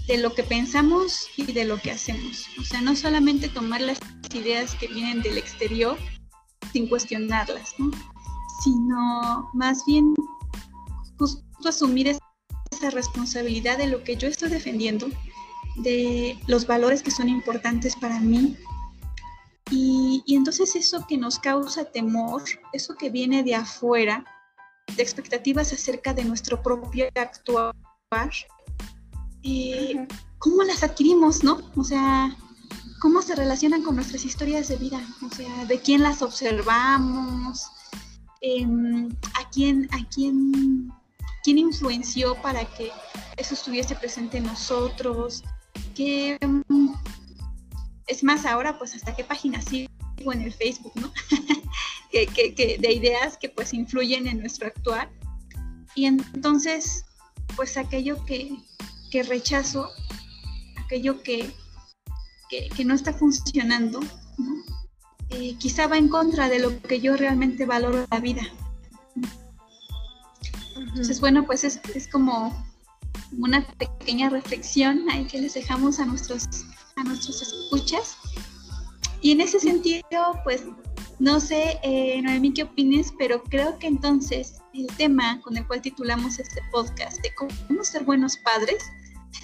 de 0.06 0.18
lo 0.18 0.34
que 0.34 0.42
pensamos 0.42 1.28
y 1.36 1.52
de 1.52 1.64
lo 1.64 1.78
que 1.78 1.90
hacemos. 1.90 2.46
O 2.58 2.62
sea, 2.62 2.80
no 2.80 2.94
solamente 2.94 3.48
tomar 3.48 3.80
las 3.80 3.98
ideas 4.34 4.74
que 4.74 4.88
vienen 4.88 5.22
del 5.22 5.38
exterior 5.38 5.96
sin 6.72 6.88
cuestionarlas, 6.88 7.74
sino 8.62 9.50
más 9.54 9.84
bien 9.86 10.14
justo 11.18 11.42
asumir 11.64 12.08
esa 12.08 12.90
responsabilidad 12.90 13.78
de 13.78 13.86
lo 13.86 14.02
que 14.02 14.16
yo 14.16 14.28
estoy 14.28 14.50
defendiendo 14.50 15.08
de 15.76 16.38
los 16.46 16.66
valores 16.66 17.02
que 17.02 17.10
son 17.10 17.28
importantes 17.28 17.96
para 17.96 18.20
mí. 18.20 18.56
Y, 19.70 20.22
y 20.26 20.36
entonces 20.36 20.76
eso 20.76 21.06
que 21.06 21.16
nos 21.16 21.38
causa 21.38 21.84
temor, 21.84 22.42
eso 22.72 22.94
que 22.96 23.10
viene 23.10 23.42
de 23.42 23.54
afuera, 23.54 24.24
de 24.96 25.02
expectativas 25.02 25.72
acerca 25.72 26.12
de 26.12 26.24
nuestro 26.24 26.62
propio 26.62 27.06
actuar, 27.14 27.74
eh, 29.42 30.06
¿cómo 30.38 30.62
las 30.62 30.82
adquirimos, 30.82 31.42
no? 31.42 31.60
O 31.76 31.84
sea, 31.84 32.36
¿cómo 33.00 33.22
se 33.22 33.34
relacionan 33.34 33.82
con 33.82 33.96
nuestras 33.96 34.24
historias 34.24 34.68
de 34.68 34.76
vida? 34.76 35.00
O 35.22 35.34
sea, 35.34 35.64
¿de 35.66 35.80
quién 35.80 36.02
las 36.02 36.22
observamos? 36.22 37.66
Em, 38.40 39.08
¿A 39.34 39.50
quién, 39.50 39.88
a 39.92 40.08
quién, 40.08 40.92
quién 41.42 41.58
influenció 41.58 42.34
para 42.42 42.64
que 42.64 42.90
eso 43.36 43.54
estuviese 43.54 43.96
presente 43.96 44.38
en 44.38 44.44
nosotros? 44.44 45.42
¿Qué, 45.94 46.38
em, 46.40 46.62
es 48.06 48.22
más, 48.22 48.46
ahora 48.46 48.78
pues 48.78 48.94
hasta 48.94 49.14
qué 49.14 49.24
página 49.24 49.60
sigo 49.62 49.88
en 50.32 50.42
el 50.42 50.52
Facebook, 50.52 50.92
¿no? 50.96 51.12
que, 52.10 52.78
de 52.80 52.92
ideas 52.92 53.36
que 53.38 53.48
pues 53.48 53.74
influyen 53.74 54.26
en 54.26 54.40
nuestro 54.40 54.68
actuar. 54.68 55.10
Y 55.94 56.06
entonces, 56.06 57.04
pues 57.56 57.76
aquello 57.76 58.24
que, 58.24 58.56
rechazo, 59.28 59.90
aquello 60.84 61.22
que, 61.22 61.52
que, 62.50 62.84
no 62.84 62.94
está 62.94 63.12
funcionando, 63.12 64.00
eh, 65.30 65.56
quizá 65.58 65.86
va 65.86 65.96
en 65.96 66.08
contra 66.08 66.48
de 66.48 66.58
lo 66.58 66.82
que 66.82 67.00
yo 67.00 67.16
realmente 67.16 67.64
valoro 67.64 68.00
en 68.00 68.06
la 68.10 68.20
vida. 68.20 68.42
Entonces, 70.76 71.20
bueno, 71.20 71.46
pues 71.46 71.62
es, 71.62 71.80
es 71.94 72.08
como 72.08 72.52
una 73.38 73.66
pequeña 73.78 74.30
reflexión 74.30 75.08
ahí 75.10 75.26
que 75.26 75.40
les 75.40 75.54
dejamos 75.54 75.98
a 75.98 76.06
nuestros, 76.06 76.46
a 76.96 77.04
nuestros 77.04 77.42
escuchas. 77.42 78.16
Y 79.20 79.32
en 79.32 79.40
ese 79.40 79.58
sentido, 79.58 80.04
pues 80.44 80.64
no 81.18 81.40
sé, 81.40 81.78
eh, 81.82 82.20
Noemí, 82.22 82.52
qué 82.52 82.64
opines, 82.64 83.12
pero 83.18 83.42
creo 83.44 83.78
que 83.78 83.86
entonces 83.86 84.56
el 84.74 84.86
tema 84.96 85.40
con 85.42 85.56
el 85.56 85.66
cual 85.66 85.80
titulamos 85.80 86.38
este 86.38 86.60
podcast 86.72 87.20
de 87.22 87.32
cómo 87.34 87.84
ser 87.84 88.04
buenos 88.04 88.36
padres, 88.38 88.84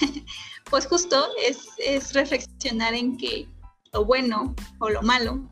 pues 0.70 0.86
justo 0.86 1.28
es, 1.40 2.12
reflexionar 2.12 2.94
en 2.94 3.16
que 3.16 3.48
lo 3.92 4.04
bueno 4.04 4.54
o 4.80 4.90
lo 4.90 5.02
malo, 5.02 5.48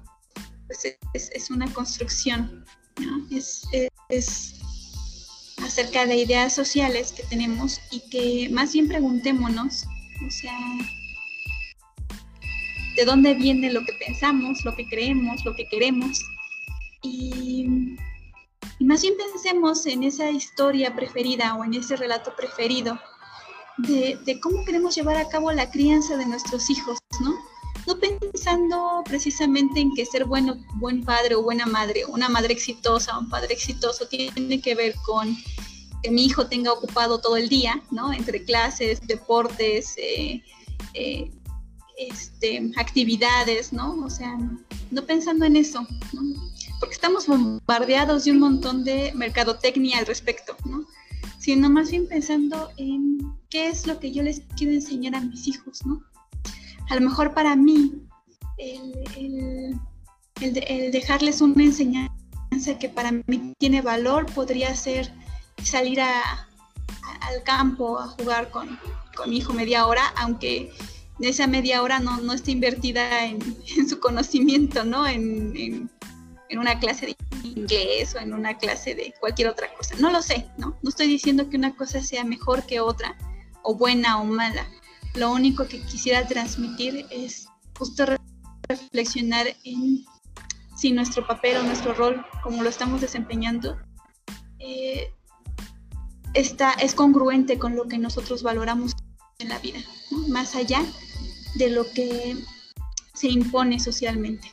pues 0.66 0.98
es, 1.14 1.50
una 1.50 1.72
construcción, 1.72 2.64
¿no? 3.00 3.26
Es, 3.36 3.62
es, 4.08 4.54
acerca 5.62 6.06
de 6.06 6.16
ideas 6.16 6.54
sociales 6.54 7.12
que 7.12 7.22
tenemos 7.24 7.80
y 7.90 8.00
que 8.10 8.48
más 8.50 8.72
bien 8.72 8.88
preguntémonos, 8.88 9.84
o 10.26 10.30
sea, 10.30 10.56
de 12.98 13.04
dónde 13.04 13.34
viene 13.34 13.72
lo 13.72 13.84
que 13.84 13.92
pensamos, 13.92 14.64
lo 14.64 14.74
que 14.74 14.84
creemos, 14.88 15.44
lo 15.44 15.54
que 15.54 15.68
queremos. 15.68 16.20
Y, 17.02 17.64
más 18.80 19.02
bien 19.02 19.14
pensemos 19.16 19.86
en 19.86 20.02
esa 20.02 20.28
historia 20.30 20.94
preferida 20.96 21.54
o 21.54 21.64
en 21.64 21.74
ese 21.74 21.94
relato 21.94 22.34
preferido 22.36 22.98
de, 23.78 24.40
cómo 24.42 24.64
queremos 24.64 24.96
llevar 24.96 25.16
a 25.16 25.28
cabo 25.28 25.52
la 25.52 25.70
crianza 25.70 26.16
de 26.16 26.26
nuestros 26.26 26.68
hijos, 26.70 26.98
¿no? 27.20 27.36
No 27.86 28.00
pensando 28.00 29.02
precisamente 29.04 29.78
en 29.78 29.94
que 29.94 30.04
ser 30.04 30.24
bueno, 30.24 30.56
buen 30.74 31.04
padre 31.04 31.36
o 31.36 31.42
buena 31.42 31.66
madre, 31.66 32.04
una 32.04 32.28
madre 32.28 32.52
exitosa 32.52 33.16
un 33.16 33.28
padre 33.28 33.54
exitoso 33.54 34.08
tiene 34.08 34.60
que 34.60 34.74
ver 34.74 34.94
con 35.06 35.36
que 36.02 36.10
mi 36.10 36.24
hijo 36.24 36.48
tenga 36.48 36.72
ocupado 36.72 37.20
todo 37.20 37.36
el 37.36 37.48
día, 37.48 37.80
¿no? 37.92 38.12
Entre 38.12 38.44
clases, 38.44 39.00
deportes, 39.06 39.94
eh, 39.96 40.42
eh, 40.94 41.30
este, 41.98 42.70
actividades, 42.76 43.72
¿no? 43.72 43.94
O 44.04 44.08
sea, 44.08 44.38
no 44.90 45.04
pensando 45.04 45.44
en 45.44 45.56
eso, 45.56 45.86
¿no? 46.12 46.22
Porque 46.78 46.94
estamos 46.94 47.26
bombardeados 47.26 48.24
de 48.24 48.30
un 48.30 48.38
montón 48.38 48.84
de 48.84 49.12
mercadotecnia 49.14 49.98
al 49.98 50.06
respecto, 50.06 50.56
¿no? 50.64 50.86
Sino 51.38 51.68
más 51.68 51.90
bien 51.90 52.06
pensando 52.06 52.70
en 52.76 53.18
qué 53.50 53.68
es 53.68 53.86
lo 53.86 53.98
que 53.98 54.12
yo 54.12 54.22
les 54.22 54.42
quiero 54.56 54.72
enseñar 54.72 55.16
a 55.16 55.20
mis 55.20 55.48
hijos, 55.48 55.84
¿no? 55.84 56.00
A 56.88 56.94
lo 56.94 57.00
mejor 57.00 57.34
para 57.34 57.56
mí, 57.56 57.92
el, 58.58 59.78
dejarles 60.92 61.40
una 61.40 61.64
enseñanza 61.64 62.78
que 62.78 62.88
para 62.88 63.10
mí 63.10 63.54
tiene 63.58 63.82
valor 63.82 64.26
podría 64.26 64.74
ser 64.76 65.12
salir 65.64 66.00
al 66.00 67.42
campo 67.44 67.98
a 67.98 68.06
jugar 68.06 68.50
con 68.50 68.78
mi 69.26 69.38
hijo 69.38 69.52
media 69.52 69.84
hora, 69.86 70.12
aunque 70.16 70.72
esa 71.20 71.46
media 71.46 71.82
hora 71.82 71.98
no, 71.98 72.20
no 72.20 72.32
está 72.32 72.50
invertida 72.50 73.24
en, 73.26 73.40
su 73.88 74.00
conocimiento, 74.00 74.84
¿no? 74.84 75.06
En, 75.06 75.90
una 76.50 76.80
clase 76.80 77.06
de 77.06 77.16
inglés 77.44 78.14
o 78.14 78.18
en 78.18 78.32
una 78.32 78.56
clase 78.56 78.94
de 78.94 79.14
cualquier 79.20 79.48
otra 79.48 79.72
cosa. 79.74 79.94
No 80.00 80.10
lo 80.10 80.22
sé, 80.22 80.46
¿no? 80.56 80.78
No 80.82 80.88
estoy 80.88 81.06
diciendo 81.06 81.50
que 81.50 81.58
una 81.58 81.76
cosa 81.76 82.02
sea 82.02 82.24
mejor 82.24 82.64
que 82.64 82.80
otra, 82.80 83.16
o 83.62 83.74
buena 83.74 84.18
o 84.18 84.24
mala. 84.24 84.66
Lo 85.14 85.30
único 85.30 85.68
que 85.68 85.82
quisiera 85.82 86.26
transmitir 86.26 87.06
es 87.10 87.48
justo 87.78 88.06
reflexionar 88.68 89.46
en 89.64 90.06
si 90.74 90.90
nuestro 90.92 91.26
papel 91.26 91.58
o 91.58 91.62
nuestro 91.64 91.92
rol, 91.92 92.24
como 92.42 92.62
lo 92.62 92.70
estamos 92.70 93.02
desempeñando, 93.02 93.76
eh, 94.58 95.12
está, 96.34 96.72
es 96.72 96.94
congruente 96.94 97.58
con 97.58 97.76
lo 97.76 97.88
que 97.88 97.98
nosotros 97.98 98.42
valoramos 98.42 98.92
en 99.38 99.48
la 99.48 99.58
vida, 99.58 99.78
más 100.28 100.54
allá 100.54 100.82
de 101.54 101.70
lo 101.70 101.84
que 101.90 102.36
se 103.14 103.28
impone 103.28 103.80
socialmente. 103.80 104.52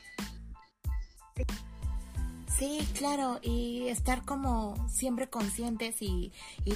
Sí, 2.58 2.88
claro, 2.98 3.40
y 3.42 3.88
estar 3.90 4.24
como 4.24 4.76
siempre 4.90 5.30
conscientes 5.30 6.02
y, 6.02 6.32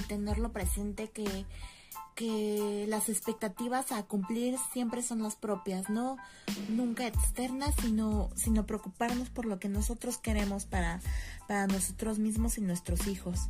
tenerlo 0.08 0.52
presente 0.52 1.08
que, 1.08 1.46
que 2.14 2.84
las 2.86 3.08
expectativas 3.08 3.90
a 3.92 4.02
cumplir 4.02 4.56
siempre 4.72 5.02
son 5.02 5.22
las 5.22 5.36
propias, 5.36 5.88
no 5.88 6.18
nunca 6.68 7.06
externas, 7.06 7.74
sino, 7.80 8.28
sino 8.34 8.66
preocuparnos 8.66 9.30
por 9.30 9.46
lo 9.46 9.58
que 9.58 9.68
nosotros 9.70 10.18
queremos 10.18 10.66
para, 10.66 11.00
para 11.48 11.66
nosotros 11.66 12.18
mismos 12.18 12.58
y 12.58 12.60
nuestros 12.60 13.06
hijos. 13.06 13.48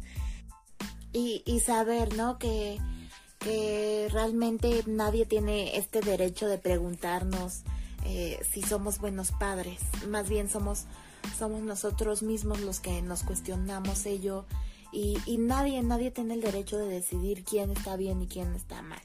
Y, 1.12 1.42
y 1.44 1.58
saber, 1.58 2.14
¿no? 2.16 2.38
Que, 2.38 2.78
que 3.40 4.08
realmente 4.12 4.84
nadie 4.86 5.26
tiene 5.26 5.76
este 5.76 6.00
derecho 6.00 6.46
de 6.46 6.58
preguntarnos 6.58 7.62
eh, 8.04 8.38
si 8.48 8.62
somos 8.62 8.98
buenos 8.98 9.32
padres. 9.32 9.80
Más 10.08 10.28
bien 10.28 10.48
somos, 10.48 10.86
somos 11.38 11.62
nosotros 11.62 12.22
mismos 12.22 12.60
los 12.60 12.80
que 12.80 13.02
nos 13.02 13.22
cuestionamos 13.22 14.06
ello 14.06 14.44
y, 14.92 15.18
y 15.26 15.38
nadie, 15.38 15.82
nadie 15.82 16.10
tiene 16.10 16.34
el 16.34 16.42
derecho 16.42 16.76
de 16.76 16.88
decidir 16.88 17.42
quién 17.44 17.70
está 17.70 17.96
bien 17.96 18.20
y 18.22 18.28
quién 18.28 18.54
está 18.54 18.82
mal. 18.82 19.00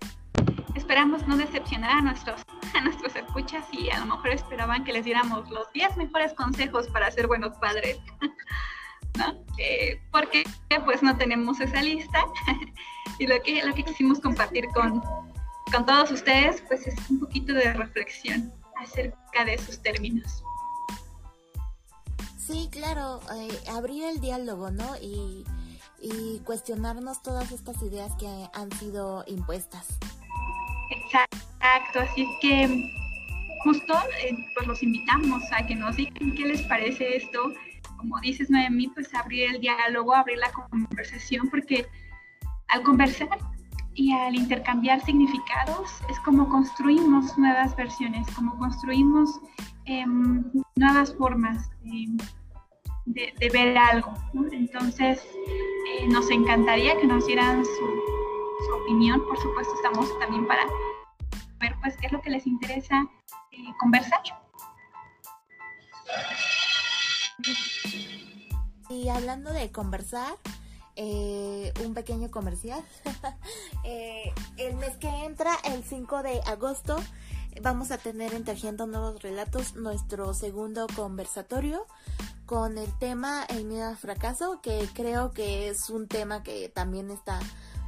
Esperamos 0.75 1.25
no 1.25 1.37
decepcionar 1.37 1.91
a 1.91 2.01
nuestros, 2.01 2.41
a 2.73 2.81
nuestros 2.81 3.15
escuchas 3.15 3.65
y 3.71 3.89
a 3.89 3.99
lo 3.99 4.17
mejor 4.17 4.29
esperaban 4.31 4.83
que 4.83 4.91
les 4.91 5.05
diéramos 5.05 5.49
los 5.49 5.71
10 5.71 5.95
mejores 5.95 6.33
consejos 6.33 6.87
para 6.89 7.09
ser 7.09 7.27
buenos 7.27 7.55
padres. 7.57 7.97
¿no? 9.17 9.33
Eh, 9.57 10.01
porque 10.11 10.43
pues 10.83 11.01
no 11.01 11.15
tenemos 11.15 11.61
esa 11.61 11.81
lista 11.81 12.25
y 13.19 13.27
lo 13.27 13.41
que, 13.41 13.63
lo 13.63 13.73
que 13.73 13.83
quisimos 13.83 14.19
compartir 14.19 14.65
con, 14.73 15.01
con 15.71 15.85
todos 15.85 16.11
ustedes 16.11 16.61
pues 16.67 16.85
es 16.87 16.95
un 17.09 17.19
poquito 17.19 17.53
de 17.53 17.73
reflexión 17.73 18.53
acerca 18.77 19.45
de 19.45 19.55
esos 19.55 19.81
términos. 19.81 20.43
Sí, 22.37 22.69
claro, 22.71 23.21
eh, 23.35 23.59
abrir 23.71 24.03
el 24.03 24.21
diálogo, 24.21 24.69
¿no? 24.69 24.95
Y, 25.01 25.43
y 25.99 26.39
cuestionarnos 26.45 27.23
todas 27.23 27.51
estas 27.51 27.81
ideas 27.81 28.11
que 28.19 28.27
han 28.53 28.71
sido 28.73 29.23
impuestas. 29.27 29.87
Exacto, 30.91 32.01
así 32.01 32.27
que 32.41 32.91
justo 33.63 33.95
eh, 34.21 34.35
pues 34.53 34.67
los 34.67 34.83
invitamos 34.83 35.41
a 35.51 35.65
que 35.65 35.75
nos 35.75 35.95
digan 35.95 36.35
qué 36.35 36.45
les 36.45 36.61
parece 36.63 37.17
esto, 37.17 37.51
como 37.97 38.19
dices 38.19 38.49
Noemí, 38.51 38.89
pues 38.89 39.13
abrir 39.15 39.49
el 39.49 39.61
diálogo, 39.61 40.13
abrir 40.13 40.37
la 40.37 40.51
conversación, 40.51 41.49
porque 41.49 41.87
al 42.69 42.83
conversar 42.83 43.29
y 43.95 44.11
al 44.11 44.35
intercambiar 44.35 45.03
significados 45.05 45.89
es 46.09 46.19
como 46.19 46.49
construimos 46.49 47.37
nuevas 47.37 47.75
versiones, 47.75 48.27
como 48.35 48.57
construimos 48.57 49.29
em, 49.85 50.43
nuevas 50.75 51.13
formas 51.15 51.69
de, 53.05 53.49
ver 53.53 53.77
algo. 53.77 54.13
Entonces, 54.51 55.25
eh, 55.87 56.07
nos 56.07 56.29
encantaría 56.29 56.97
que 56.99 57.07
nos 57.07 57.25
dieran 57.25 57.63
su, 57.63 58.05
opinión. 58.83 59.21
Por 59.27 59.37
supuesto, 59.39 59.73
estamos 59.75 60.07
también 60.19 60.45
para 60.47 60.65
ver 61.59 61.75
pues 61.81 61.95
qué 61.97 62.07
es 62.07 62.11
lo 62.11 62.21
que 62.21 62.29
les 62.31 62.45
interesa 62.45 63.05
eh, 63.51 63.73
conversar. 63.79 64.21
Y 68.89 69.09
hablando 69.09 69.51
de 69.53 69.71
conversar, 69.71 70.35
eh, 70.95 71.73
un 71.85 71.93
pequeño 71.93 72.29
comercial. 72.31 72.83
Eh, 73.87 74.33
el 74.57 74.75
mes 74.77 74.97
que 74.97 75.07
entra, 75.07 75.55
el 75.63 75.83
5 75.83 76.23
de 76.23 76.41
agosto, 76.47 76.97
vamos 77.61 77.91
a 77.91 77.99
tener 77.99 78.33
en 78.33 78.43
Tejiendo 78.43 78.87
Nuevos 78.87 79.21
Relatos 79.21 79.75
nuestro 79.75 80.33
segundo 80.33 80.87
conversatorio 80.95 81.85
con 82.47 82.79
el 82.79 82.91
tema 82.97 83.45
El 83.47 83.65
miedo 83.65 83.87
al 83.87 83.95
fracaso, 83.95 84.59
que 84.61 84.89
creo 84.95 85.31
que 85.31 85.69
es 85.69 85.91
un 85.91 86.07
tema 86.07 86.41
que 86.41 86.67
también 86.69 87.11
está 87.11 87.39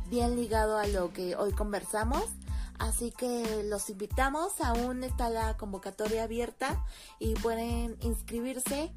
bien 0.07 0.35
ligado 0.35 0.77
a 0.77 0.85
lo 0.85 1.11
que 1.13 1.35
hoy 1.35 1.51
conversamos. 1.51 2.25
Así 2.77 3.11
que 3.11 3.63
los 3.63 3.89
invitamos, 3.89 4.61
aún 4.61 5.03
está 5.03 5.29
la 5.29 5.57
convocatoria 5.57 6.23
abierta 6.23 6.85
y 7.17 7.33
pueden 7.33 7.97
inscribirse 8.01 8.93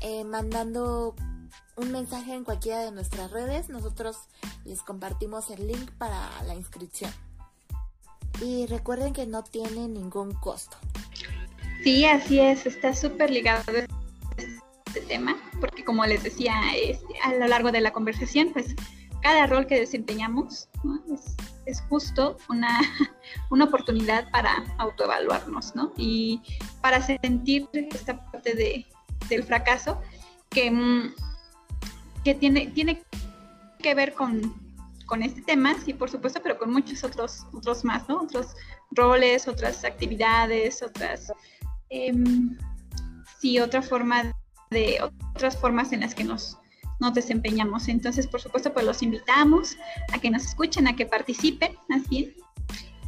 eh, 0.00 0.24
mandando 0.24 1.14
un 1.76 1.92
mensaje 1.92 2.34
en 2.34 2.44
cualquiera 2.44 2.80
de 2.80 2.92
nuestras 2.92 3.30
redes. 3.30 3.68
Nosotros 3.68 4.16
les 4.64 4.82
compartimos 4.82 5.50
el 5.50 5.66
link 5.66 5.90
para 5.92 6.30
la 6.44 6.54
inscripción. 6.54 7.10
Y 8.40 8.66
recuerden 8.66 9.12
que 9.12 9.26
no 9.26 9.42
tiene 9.42 9.88
ningún 9.88 10.32
costo. 10.34 10.76
Sí, 11.82 12.04
así 12.04 12.38
es, 12.38 12.66
está 12.66 12.94
súper 12.94 13.30
ligado 13.30 13.62
este 14.86 15.00
tema, 15.02 15.36
porque 15.60 15.84
como 15.84 16.04
les 16.06 16.22
decía 16.22 16.54
a 17.24 17.34
lo 17.34 17.46
largo 17.46 17.72
de 17.72 17.80
la 17.80 17.92
conversación, 17.92 18.50
pues 18.52 18.74
cada 19.22 19.46
rol 19.46 19.66
que 19.66 19.80
desempeñamos 19.80 20.68
es, 21.66 21.80
justo 21.88 22.36
una, 22.48 22.78
una, 23.50 23.64
oportunidad 23.64 24.30
para 24.30 24.64
autoevaluarnos, 24.78 25.74
¿no? 25.74 25.92
Y 25.96 26.40
para 26.80 27.00
sentir 27.00 27.68
esta 27.72 28.24
parte 28.30 28.54
de, 28.54 28.86
del 29.28 29.44
fracaso 29.44 30.00
que, 30.50 30.70
mm, 30.70 31.14
que 32.24 32.34
tiene, 32.34 32.68
tiene 32.68 33.02
que 33.80 33.94
ver 33.94 34.14
con, 34.14 34.54
con 35.06 35.22
este 35.22 35.42
tema, 35.42 35.74
sí, 35.84 35.92
por 35.92 36.10
supuesto, 36.10 36.40
pero 36.42 36.58
con 36.58 36.72
muchos 36.72 37.04
otros, 37.04 37.46
otros 37.52 37.84
más, 37.84 38.08
¿no? 38.08 38.22
Otros 38.22 38.54
roles, 38.92 39.48
otras 39.48 39.84
actividades, 39.84 40.82
otras, 40.82 41.32
em, 41.90 42.56
sí, 43.40 43.58
otra 43.58 43.82
forma 43.82 44.32
de, 44.70 44.98
otras 45.34 45.56
formas 45.56 45.92
en 45.92 46.00
las 46.00 46.14
que 46.14 46.24
nos, 46.24 46.58
nos 47.00 47.14
desempeñamos. 47.14 47.88
Entonces, 47.88 48.26
por 48.26 48.40
supuesto, 48.40 48.72
pues 48.72 48.86
los 48.86 49.02
invitamos 49.02 49.76
a 50.12 50.18
que 50.18 50.30
nos 50.30 50.44
escuchen, 50.44 50.86
a 50.86 50.96
que 50.96 51.06
participen, 51.06 51.76
así. 51.90 52.34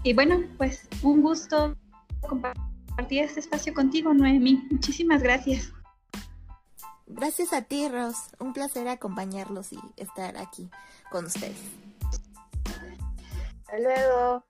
Y 0.02 0.12
bueno, 0.12 0.42
pues 0.58 0.88
un 1.02 1.22
gusto 1.22 1.76
compartir 2.28 3.24
este 3.24 3.40
espacio 3.40 3.72
contigo, 3.72 4.12
Noemi. 4.12 4.66
Muchísimas 4.70 5.22
gracias. 5.22 5.72
Gracias 7.06 7.52
a 7.52 7.62
ti, 7.62 7.88
Ros. 7.88 8.16
Un 8.38 8.52
placer 8.52 8.88
acompañarlos 8.88 9.72
y 9.72 9.78
estar 9.96 10.36
aquí 10.36 10.70
con 11.10 11.26
ustedes. 11.26 11.56
Hasta 13.60 13.78
luego. 13.78 14.44